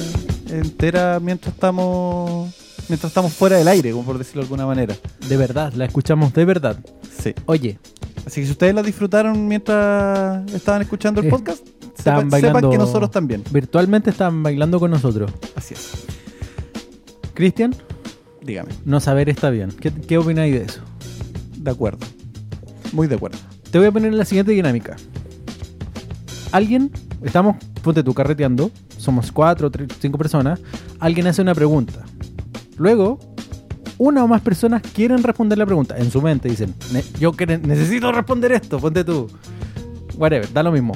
[0.51, 2.53] enteras mientras estamos
[2.89, 4.97] mientras estamos fuera del aire, como por decirlo de alguna manera.
[5.29, 6.77] De verdad, la escuchamos de verdad.
[7.23, 7.35] Sí.
[7.47, 7.79] Oye,
[8.27, 13.11] Así que si ustedes la disfrutaron mientras estaban escuchando el Eh, podcast, sepan, que nosotros
[13.11, 13.43] también.
[13.51, 15.31] virtualmente estaban bailando con nosotros.
[15.57, 15.91] Así es.
[17.35, 17.75] Cristian,
[18.41, 18.71] Dígame.
[18.85, 19.71] no saber está bien.
[19.73, 20.81] ¿Qué, qué opináis de eso?
[21.57, 22.07] De acuerdo.
[22.93, 23.39] Muy de acuerdo.
[23.73, 24.95] Te voy a poner la siguiente dinámica.
[26.53, 26.91] Alguien,
[27.25, 30.61] estamos, ponte tú, carreteando, somos cuatro, tres, cinco personas,
[31.01, 32.05] alguien hace una pregunta.
[32.77, 33.19] Luego,
[33.99, 35.97] una o más personas quieren responder la pregunta.
[35.97, 37.33] En su mente dicen, "Ne- yo
[37.63, 39.27] necesito responder esto, ponte tú.
[40.19, 40.93] whatever, da lo mismo.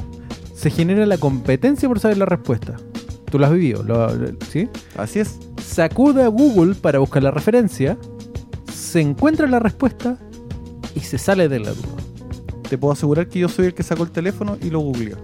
[0.55, 2.77] Se genera la competencia por saber la respuesta.
[3.31, 4.11] Tú lo has vivido, lo-
[4.51, 4.69] ¿sí?
[4.97, 5.39] Así es.
[5.65, 7.97] Se acude a Google para buscar la referencia,
[8.73, 10.19] se encuentra la respuesta
[10.95, 12.03] y se sale de la duda.
[12.69, 15.17] Te puedo asegurar que yo soy el que sacó el teléfono y lo googleó.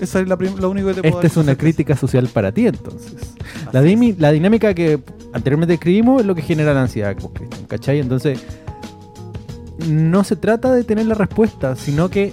[0.00, 3.34] Esa es la único que te puedo Esta es una crítica social para ti, entonces.
[3.72, 3.82] La,
[4.32, 5.00] dinámica que
[5.32, 8.00] anteriormente escribimos es lo que genera la ansiedad, Cristian, ¿cachai?
[8.00, 8.40] Entonces,
[9.86, 12.32] no se trata de tener la respuesta, sino que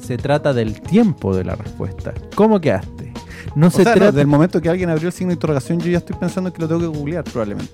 [0.00, 2.12] se trata del tiempo de la respuesta.
[2.34, 3.12] ¿Cómo quedaste?
[3.54, 4.12] No O se sea, no, trata...
[4.12, 6.68] del momento que alguien abrió el signo de interrogación, yo ya estoy pensando que lo
[6.68, 7.72] tengo que googlear probablemente.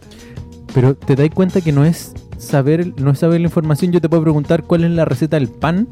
[0.81, 3.91] Pero te das cuenta que no es saber, no es saber la información.
[3.91, 5.88] Yo te puedo preguntar cuál es la receta del pan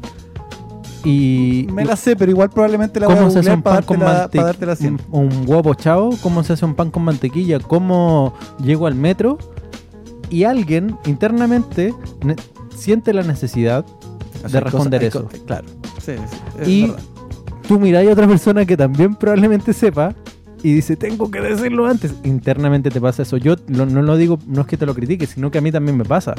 [1.03, 3.83] y Me la sé, pero igual probablemente la voy a cómo se hace un pan
[3.83, 8.87] con mantequilla, un, un huevo chavo, cómo se hace un pan con mantequilla, cómo llego
[8.87, 9.37] al metro
[10.29, 11.93] y alguien internamente
[12.73, 15.45] siente la necesidad O sea, de responder cosas- eso.
[15.45, 15.65] Claro.
[16.01, 16.99] Sí, sí, es Y verdad.
[17.67, 20.15] tú miráis a otra persona que también probablemente sepa
[20.69, 22.13] y dice, tengo que decirlo antes.
[22.25, 23.37] Internamente te pasa eso.
[23.37, 25.71] Yo lo- no lo digo, no es que te lo critique, sino que a mí
[25.71, 26.35] también me pasa.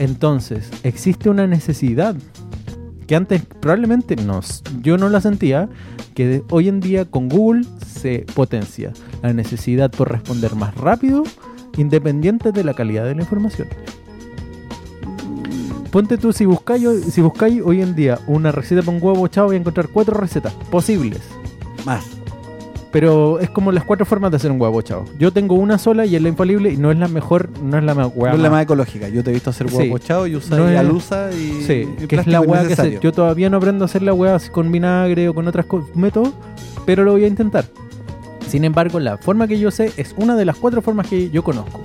[0.00, 2.16] Entonces, existe una necesidad
[3.06, 4.40] que antes probablemente no,
[4.80, 5.68] yo no la sentía,
[6.14, 11.22] que hoy en día con Google se potencia la necesidad por responder más rápido,
[11.76, 13.68] independiente de la calidad de la información.
[15.92, 19.56] Ponte tú, si buscáis, si buscáis hoy en día una receta un huevo chavo, voy
[19.56, 21.20] a encontrar cuatro recetas posibles.
[21.84, 22.04] Más.
[22.92, 25.06] Pero es como las cuatro formas de hacer un huevo chavo.
[25.18, 27.82] Yo tengo una sola y es la infalible y no es la mejor, no es
[27.84, 29.08] la más No es la más ecológica.
[29.08, 29.76] Yo te he visto hacer Sí.
[29.76, 31.62] huevo pochado y usar No es- alusa y.
[31.62, 34.12] Sí, y que es la hueá que se, yo todavía no aprendo a hacer la
[34.12, 36.32] hueá con vinagre o con otros métodos,
[36.84, 37.64] pero lo voy a intentar.
[38.46, 41.42] Sin embargo, la forma que yo sé es una de las cuatro formas que yo
[41.42, 41.80] conozco.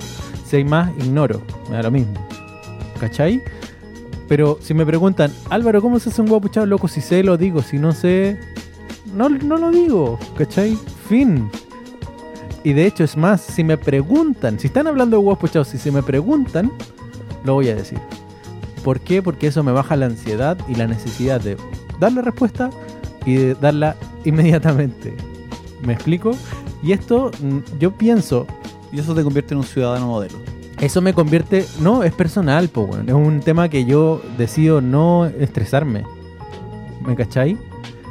[0.46, 1.40] Si hay más, ignoro.
[1.70, 2.12] Me da lo mismo.
[3.00, 3.42] ¿Cachai?
[4.28, 6.66] Pero si me preguntan, Álvaro, ¿cómo se hace un huevo pochado?
[6.66, 7.62] Loco, si sé, lo digo.
[7.62, 8.38] Si no sé,
[9.14, 10.18] no, no lo digo.
[10.36, 10.76] ¿Cachai?
[11.08, 11.50] Fin.
[12.64, 15.78] Y de hecho, es más, si me preguntan, si están hablando de huevos pochados, si
[15.78, 16.70] se me preguntan,
[17.44, 17.98] lo voy a decir.
[18.84, 19.22] ¿Por qué?
[19.22, 21.56] Porque eso me baja la ansiedad y la necesidad de
[21.98, 22.70] dar la respuesta
[23.24, 25.14] y de darla inmediatamente.
[25.82, 26.32] ¿Me explico?
[26.82, 28.46] Y esto, mm, yo pienso,
[28.90, 30.38] Y eso te convierte en un ciudadano modelo.
[30.80, 33.06] eso me convierte, no, es personal, po, weón.
[33.08, 36.04] es un tema que yo decido no estresarme.
[37.06, 37.58] ¿Me cachai?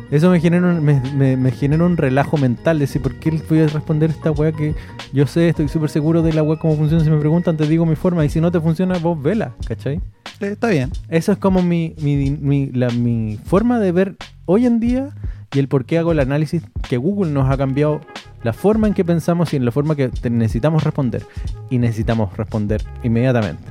[0.10, 3.60] Eso me genera un, me, me- me genera un relajo mental, decir, ¿por qué voy
[3.62, 4.74] a responder esta weá que
[5.12, 7.04] yo sé, estoy súper seguro de la weá cómo funciona?
[7.04, 10.00] Si me preguntan, te digo mi forma, y si no te funciona, vos vela, ¿cachai?
[10.40, 10.92] Está bien.
[11.10, 14.16] Eso es como mi, mi, mi- la- mi forma de ver
[14.46, 15.10] hoy en día
[15.54, 18.00] y el por qué hago el análisis que Google nos ha cambiado
[18.44, 21.24] la forma en que pensamos y en la forma que necesitamos responder.
[21.70, 23.64] Y necesitamos responder inmediatamente.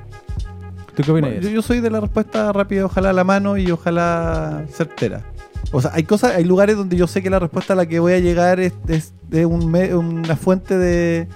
[0.94, 1.40] ¿Tú qué opinas?
[1.40, 5.22] yo soy de la respuesta rápida, ojalá a la mano y ojalá certera.
[5.72, 7.98] O sea, hay cosas, hay lugares donde yo sé que la respuesta a la que
[7.98, 11.28] voy a llegar es, es de un me- una fuente de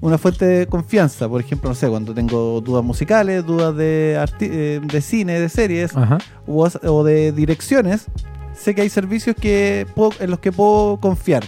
[0.00, 1.28] una fuente de confianza.
[1.28, 5.48] Por ejemplo, no sé, cuando tengo dudas musicales, dudas de, arti- eh, de cine, de
[5.48, 5.92] series
[6.46, 8.06] o, o de direcciones,
[8.54, 11.44] sé que hay servicios que puedo- en los que puedo confiar.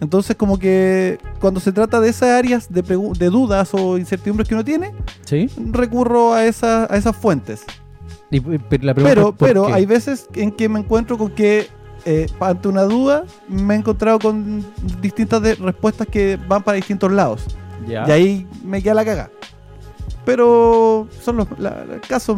[0.00, 2.82] Entonces, como que cuando se trata de esas áreas de,
[3.28, 4.92] dudas o incertidumbres que uno tiene,
[5.26, 5.48] ¿Sí?
[5.72, 7.62] recurro a, esa- a esas fuentes.
[8.30, 11.68] Y, pero la pregunta Pero, hay veces en que me encuentro con que
[12.04, 14.64] eh, ante una duda me he encontrado con
[15.02, 17.44] distintas de- respuestas que van para distintos lados.
[18.06, 19.30] Y ahí me queda la caga.
[20.24, 22.36] Pero son los la- la- casos,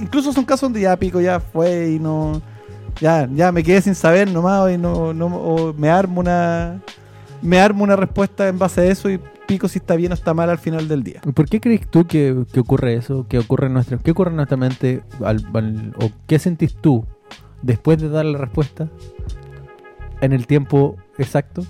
[0.00, 2.40] incluso son casos donde ya pico, ya fue y no.
[3.00, 6.80] Ya, ya me quedé sin saber nomás y no, no o me armo una.
[7.42, 10.32] Me armo una respuesta en base a eso y pico si está bien o está
[10.32, 11.20] mal al final del día.
[11.34, 13.26] ¿Por qué crees tú que, que ocurre eso?
[13.28, 15.02] ¿Qué ocurre en nuestra, qué ocurre en nuestra mente?
[15.24, 17.04] al- al- ¿O qué sentís tú
[17.60, 18.88] después de dar la respuesta?
[20.20, 21.64] ¿En el tiempo exacto?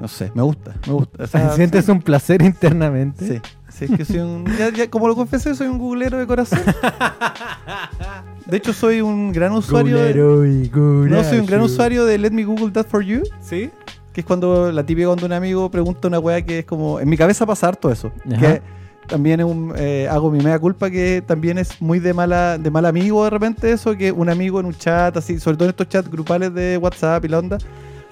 [0.00, 1.22] No sé, me gusta, me gusta.
[1.22, 3.24] O sea, ¿Sientes un placer internamente?
[3.24, 4.44] Sí, sí, es que soy un.
[4.58, 6.58] ya- ya, como lo confesé, soy un googlero de corazón.
[8.46, 9.96] De hecho, soy un gran usuario.
[9.98, 10.68] de- Gulero y
[11.08, 13.22] no, soy un gran usuario de Let Me Google That For You.
[13.40, 13.70] ¿Sí?
[14.12, 17.00] Que es cuando la típica cuando un amigo pregunta una weá que es como.
[17.00, 18.12] En mi cabeza pasa harto eso.
[18.30, 18.40] Ajá.
[18.40, 18.62] Que
[19.06, 22.70] también es un, eh, hago mi mea culpa que también es muy de mala de
[22.70, 25.70] mal amigo de repente eso, que un amigo en un chat, así, sobre todo en
[25.70, 27.58] estos chats grupales de WhatsApp y la onda,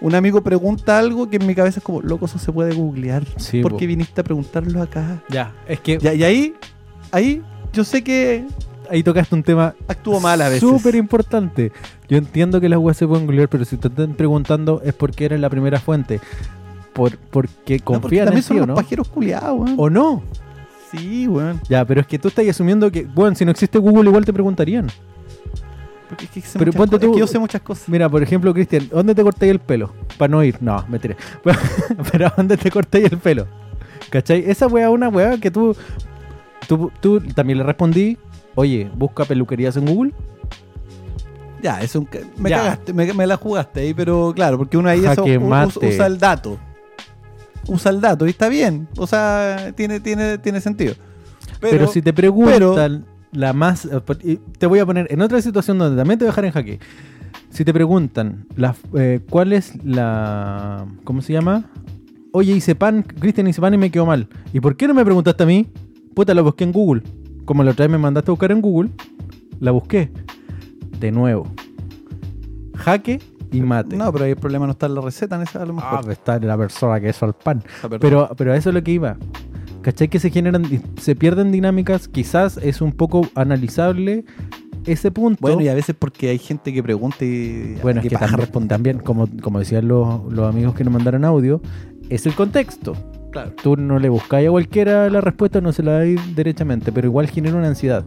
[0.01, 3.25] un amigo pregunta algo que en mi cabeza es como, loco, eso se puede googlear.
[3.37, 3.79] Sí, ¿Por po.
[3.79, 5.23] qué viniste a preguntarlo acá?
[5.29, 6.55] Ya, es que Ya, y ahí,
[7.13, 7.43] ahí
[7.73, 8.47] yo sé que
[8.91, 10.61] ahí tocaste un tema actúo mal a veces.
[10.69, 11.73] súper importante.
[12.09, 15.25] Yo entiendo que las weas se pueden googlear, pero si te están preguntando es porque
[15.27, 16.21] eres la primera fuente.
[16.93, 18.75] Por, porque No, porque confían también en son ti, ¿o los no?
[18.75, 19.75] pajeros culiados, weón.
[19.79, 20.23] ¿O no?
[20.91, 21.61] Sí, weón.
[21.69, 24.33] Ya, pero es que tú estás asumiendo que, bueno, si no existe Google igual te
[24.33, 24.89] preguntarían.
[26.09, 27.89] Porque es que, sé Pero muchas es tú- que yo sé muchas cosas.
[27.89, 29.93] Mira, por ejemplo, Cristian, ¿dónde te cortáis el pelo?
[30.19, 30.57] Para no ir.
[30.61, 31.17] No, me tiré.
[32.13, 33.47] Pero ¿dónde te cortáis el pelo?
[34.11, 34.43] ¿Cachai?
[34.51, 35.77] Esa weá es una weá que tú,
[36.67, 38.19] tú, tú también le respondí.
[38.61, 40.13] Oye, busca peluquerías en Google.
[41.63, 42.07] Ya, es un,
[42.37, 42.59] me Ya.
[42.59, 45.49] cagaste, me, me la jugaste ahí, pero claro, porque uno ahí eso, Jaque u- us-
[45.49, 45.87] mate.
[45.89, 46.59] usa el dato.
[47.69, 48.87] Usa el dato y está bien.
[48.99, 50.95] O sea, tiene, tiene, tiene sentido.
[51.61, 53.87] Pero, si te preguntan la más...
[53.87, 56.53] eh, Te voy a poner en otra situación donde también te voy a dejar en
[56.53, 56.81] jaque.
[57.51, 60.87] Si te preguntan la, eh, cuál es la...
[61.05, 61.65] ¿Cómo se llama?
[62.33, 64.29] Oye, hice pan, Cristian hice pan y me quedó mal.
[64.53, 65.67] ¿Y por qué no me preguntaste a mí?
[66.15, 67.03] Puta, lo busqué en Google.
[67.45, 68.91] Como la otra vez me mandaste a buscar en Google,
[69.61, 70.11] la busqué.
[70.99, 71.47] De nuevo.
[72.77, 73.21] Jaque
[73.53, 73.97] y mate.
[73.97, 75.77] No, pero ahí el problema no está en la receta, en esa a lo Ah,
[75.77, 76.05] mejor.
[76.05, 77.63] pues está la persona que hizo el pan.
[77.83, 77.89] Ah.
[78.01, 79.17] Pero, pero a eso es lo que iba.
[79.83, 80.09] ¿Cachai?
[80.09, 80.65] Que se generan,
[81.01, 82.07] se pierden dinámicas.
[82.07, 84.25] Quizás es un poco analizable
[84.85, 85.39] ese punto.
[85.41, 87.77] Bueno, y a veces porque hay gente que pregunta y.
[87.83, 91.61] Bueno, es que también, también, como, como decían los, los amigos que nos mandaron audio,
[92.11, 92.93] es el contexto.
[93.31, 93.53] Claro.
[93.63, 97.29] Tú no le buscáis a cualquiera la respuesta, no se la dais derechamente, pero igual
[97.29, 98.05] genera una ansiedad.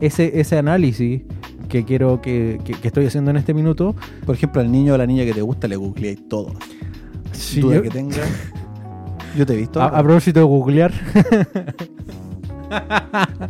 [0.00, 1.22] Ese, ese análisis
[1.68, 3.94] que quiero que, que- que estoy haciendo en este minuto,
[4.26, 6.52] Por ejemplo, al niño o a la niña que te gusta le googleáis todo.
[7.32, 8.16] si Duda yo- que tenga.
[9.36, 9.80] Yo te he visto.
[9.80, 10.92] a, a propósito de googlear,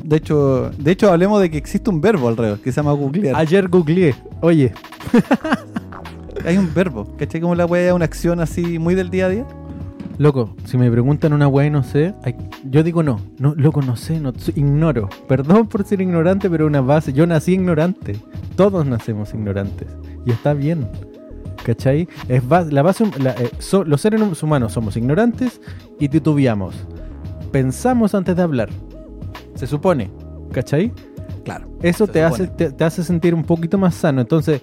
[0.05, 3.35] De hecho, de hecho, hablemos de que existe un verbo alrededor que se llama googlear.
[3.37, 4.73] ayer googleé, oye,
[6.47, 7.41] Hay un verbo, ¿cachai?
[7.41, 9.47] Como la wea una acción así muy del día a día.
[10.19, 12.35] Loco, si me preguntan una weá y no sé, hay-
[12.69, 15.09] yo digo no, no, loco, no sé, no, ignoro.
[15.29, 18.17] Perdón por ser ignorante, pero una base, yo nací ignorante.
[18.57, 19.87] Todos nacemos ignorantes.
[20.27, 20.89] Y está bien.
[21.63, 22.09] ¿Cachai?
[22.29, 25.61] Es la base, la, eh, so- los seres humanos somos ignorantes
[26.01, 26.75] y titubeamos.
[27.53, 28.71] Pensamos antes de hablar.
[29.55, 30.11] Se supone.
[30.53, 30.93] ¿Cachai?
[31.45, 31.69] Claro.
[31.83, 34.21] Eso te hace, te hace sentir un poquito más sano.
[34.21, 34.61] Entonces,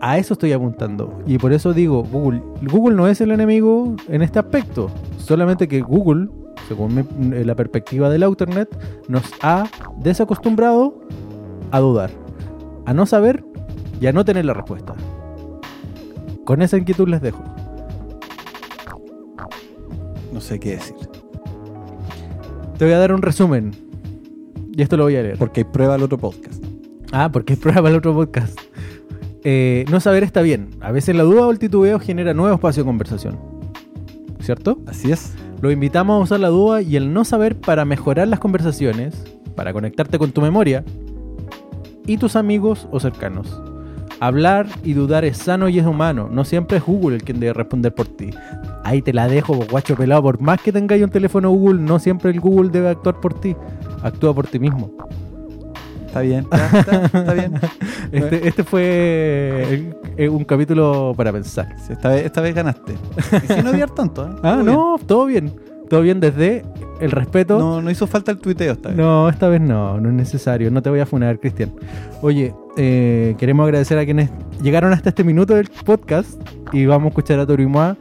[0.00, 1.18] a eso estoy apuntando.
[1.26, 4.90] Y por eso digo, Google, Google no es el enemigo en este aspecto.
[5.18, 6.28] Solamente que Google,
[6.68, 8.68] según mi- la perspectiva del Internet,
[9.08, 9.64] nos ha
[9.98, 11.00] desacostumbrado
[11.70, 12.10] a dudar,
[12.84, 13.44] a no saber
[14.00, 14.94] y a no tener la respuesta.
[16.44, 17.42] Con esa inquietud les dejo.
[20.32, 20.94] No sé qué decir.
[22.78, 23.72] Te voy a dar un resumen.
[24.76, 25.38] Y esto lo voy a leer.
[25.38, 26.62] Porque hay prueba al otro podcast.
[27.10, 28.58] Ah, porque prueba el otro podcast.
[29.48, 30.70] Eh, no saber está bien.
[30.80, 33.38] A veces la duda o el titubeo genera nuevo espacio de conversación.
[34.40, 34.80] ¿Cierto?
[34.88, 35.34] Así es.
[35.60, 39.14] Lo invitamos a usar la duda y el no saber para mejorar las conversaciones,
[39.54, 40.84] para conectarte con tu memoria
[42.06, 43.62] y tus amigos o cercanos.
[44.18, 46.28] Hablar y dudar es sano y es humano.
[46.28, 48.30] No siempre es Google el quien debe responder por ti.
[48.82, 50.24] Ahí te la dejo, guacho pelado.
[50.24, 53.54] Por más que tengáis un teléfono Google, no siempre el Google debe actuar por ti.
[54.02, 54.90] Actúa por ti mismo.
[56.16, 56.46] Está bien.
[56.52, 57.60] está, está bien.
[58.12, 61.74] Este, este fue eh, eh, un capítulo para pensar.
[61.86, 62.94] Sí, esta, vez, esta vez ganaste.
[63.44, 64.30] Y sin odiar tanto, ¿eh?
[64.42, 65.52] Ah, no, todo bien.
[65.88, 66.64] Todo bien desde
[67.00, 67.58] el respeto.
[67.58, 68.98] No, no hizo falta el tuiteo esta vez.
[68.98, 70.70] No, esta vez no, no es necesario.
[70.70, 71.72] No te voy a funar, Cristian.
[72.22, 74.30] Oye, eh, queremos agradecer a quienes
[74.62, 76.40] llegaron hasta este minuto del podcast
[76.72, 77.96] y vamos a escuchar a Torimoa.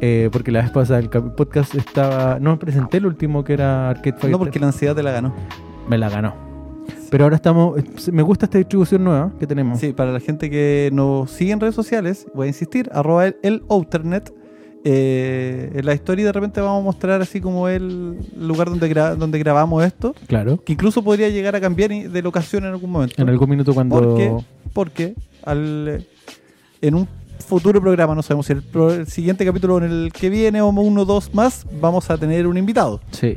[0.00, 2.38] Eh, porque la vez pasada el podcast estaba.
[2.40, 4.30] No presenté el último que era Arcade Fighter.
[4.30, 5.32] No, porque la ansiedad te la ganó.
[5.88, 6.43] Me la ganó.
[7.14, 7.78] Pero ahora estamos.
[7.78, 9.78] eh, Me gusta esta distribución nueva que tenemos.
[9.78, 13.36] Sí, para la gente que nos sigue en redes sociales, voy a insistir, arroba el,
[13.44, 14.34] el Outernet.
[14.82, 19.14] Eh, en la historia de repente vamos a mostrar así como el lugar donde, gra-
[19.14, 20.60] donde grabamos esto, Claro.
[20.64, 23.14] que incluso podría llegar a cambiar de locación en algún momento.
[23.22, 23.96] En algún minuto cuando.
[23.96, 24.32] Porque,
[24.72, 26.06] porque al, eh,
[26.80, 27.06] en un
[27.46, 30.68] futuro programa, no sabemos si el, pro- el siguiente capítulo en el que viene o
[30.70, 33.00] uno o dos más, vamos a tener un invitado.
[33.12, 33.36] Sí.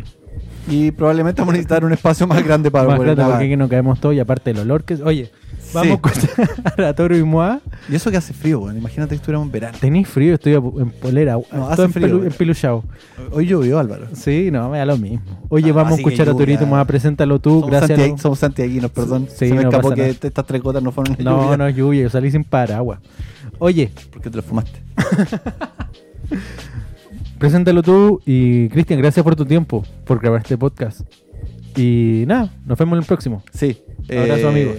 [0.69, 3.55] Y probablemente vamos a necesitar un espacio más grande para Más poder grande porque aquí
[3.55, 4.95] no caemos todos y aparte el olor que.
[4.95, 5.31] Oye,
[5.73, 5.89] vamos Sí.
[6.37, 7.61] a escuchar a Toro y Moa.
[7.89, 9.77] Y eso que hace frío, bueno, imagínate que estuviéramos en verano.
[9.79, 11.37] Tenéis frío, estoy a- en polera.
[11.53, 12.83] No, en.
[13.31, 14.07] Hoy llovió, Álvaro.
[14.13, 15.21] Sí, no, me da lo mismo.
[15.49, 16.33] Oye, Ah, vamos a escuchar a.
[16.33, 17.61] Turito Moa, preséntalo tú.
[17.61, 17.97] Somos, gracias.
[17.99, 19.27] santiag- no- somos santiaguinos, perdón.
[19.29, 20.13] Sí, Se me no escapó que nada.
[20.21, 21.57] estas tres gotas no fueron una No, lluvia.
[21.57, 22.99] no es lluvia, yo salí sin paraguas.
[23.59, 24.81] Oye, ¿Por qué te lo fumaste?
[27.37, 31.01] preséntalo tú y Cristian, gracias por tu tiempo, por grabar este podcast.
[31.75, 33.43] Y nada, nos vemos en el próximo.
[33.53, 33.77] Sí.
[34.09, 34.75] Abrazo, amigos.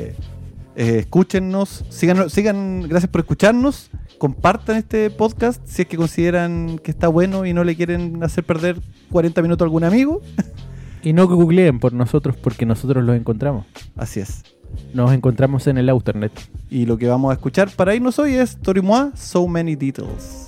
[0.77, 3.91] eh, escúchennos, sigan, sigan, gracias por escucharnos.
[4.19, 8.43] Compartan este podcast si es que consideran que está bueno y no le quieren hacer
[8.45, 8.81] perder
[9.13, 10.21] 40 minutos a algún amigo.
[11.01, 13.65] Y no googleen por nosotros porque nosotros los encontramos.
[13.97, 14.43] Así es.
[14.93, 16.33] Nos encontramos en el Internet.
[16.71, 20.48] Y lo que vamos a escuchar para irnos hoy es Torimois, So Many Details.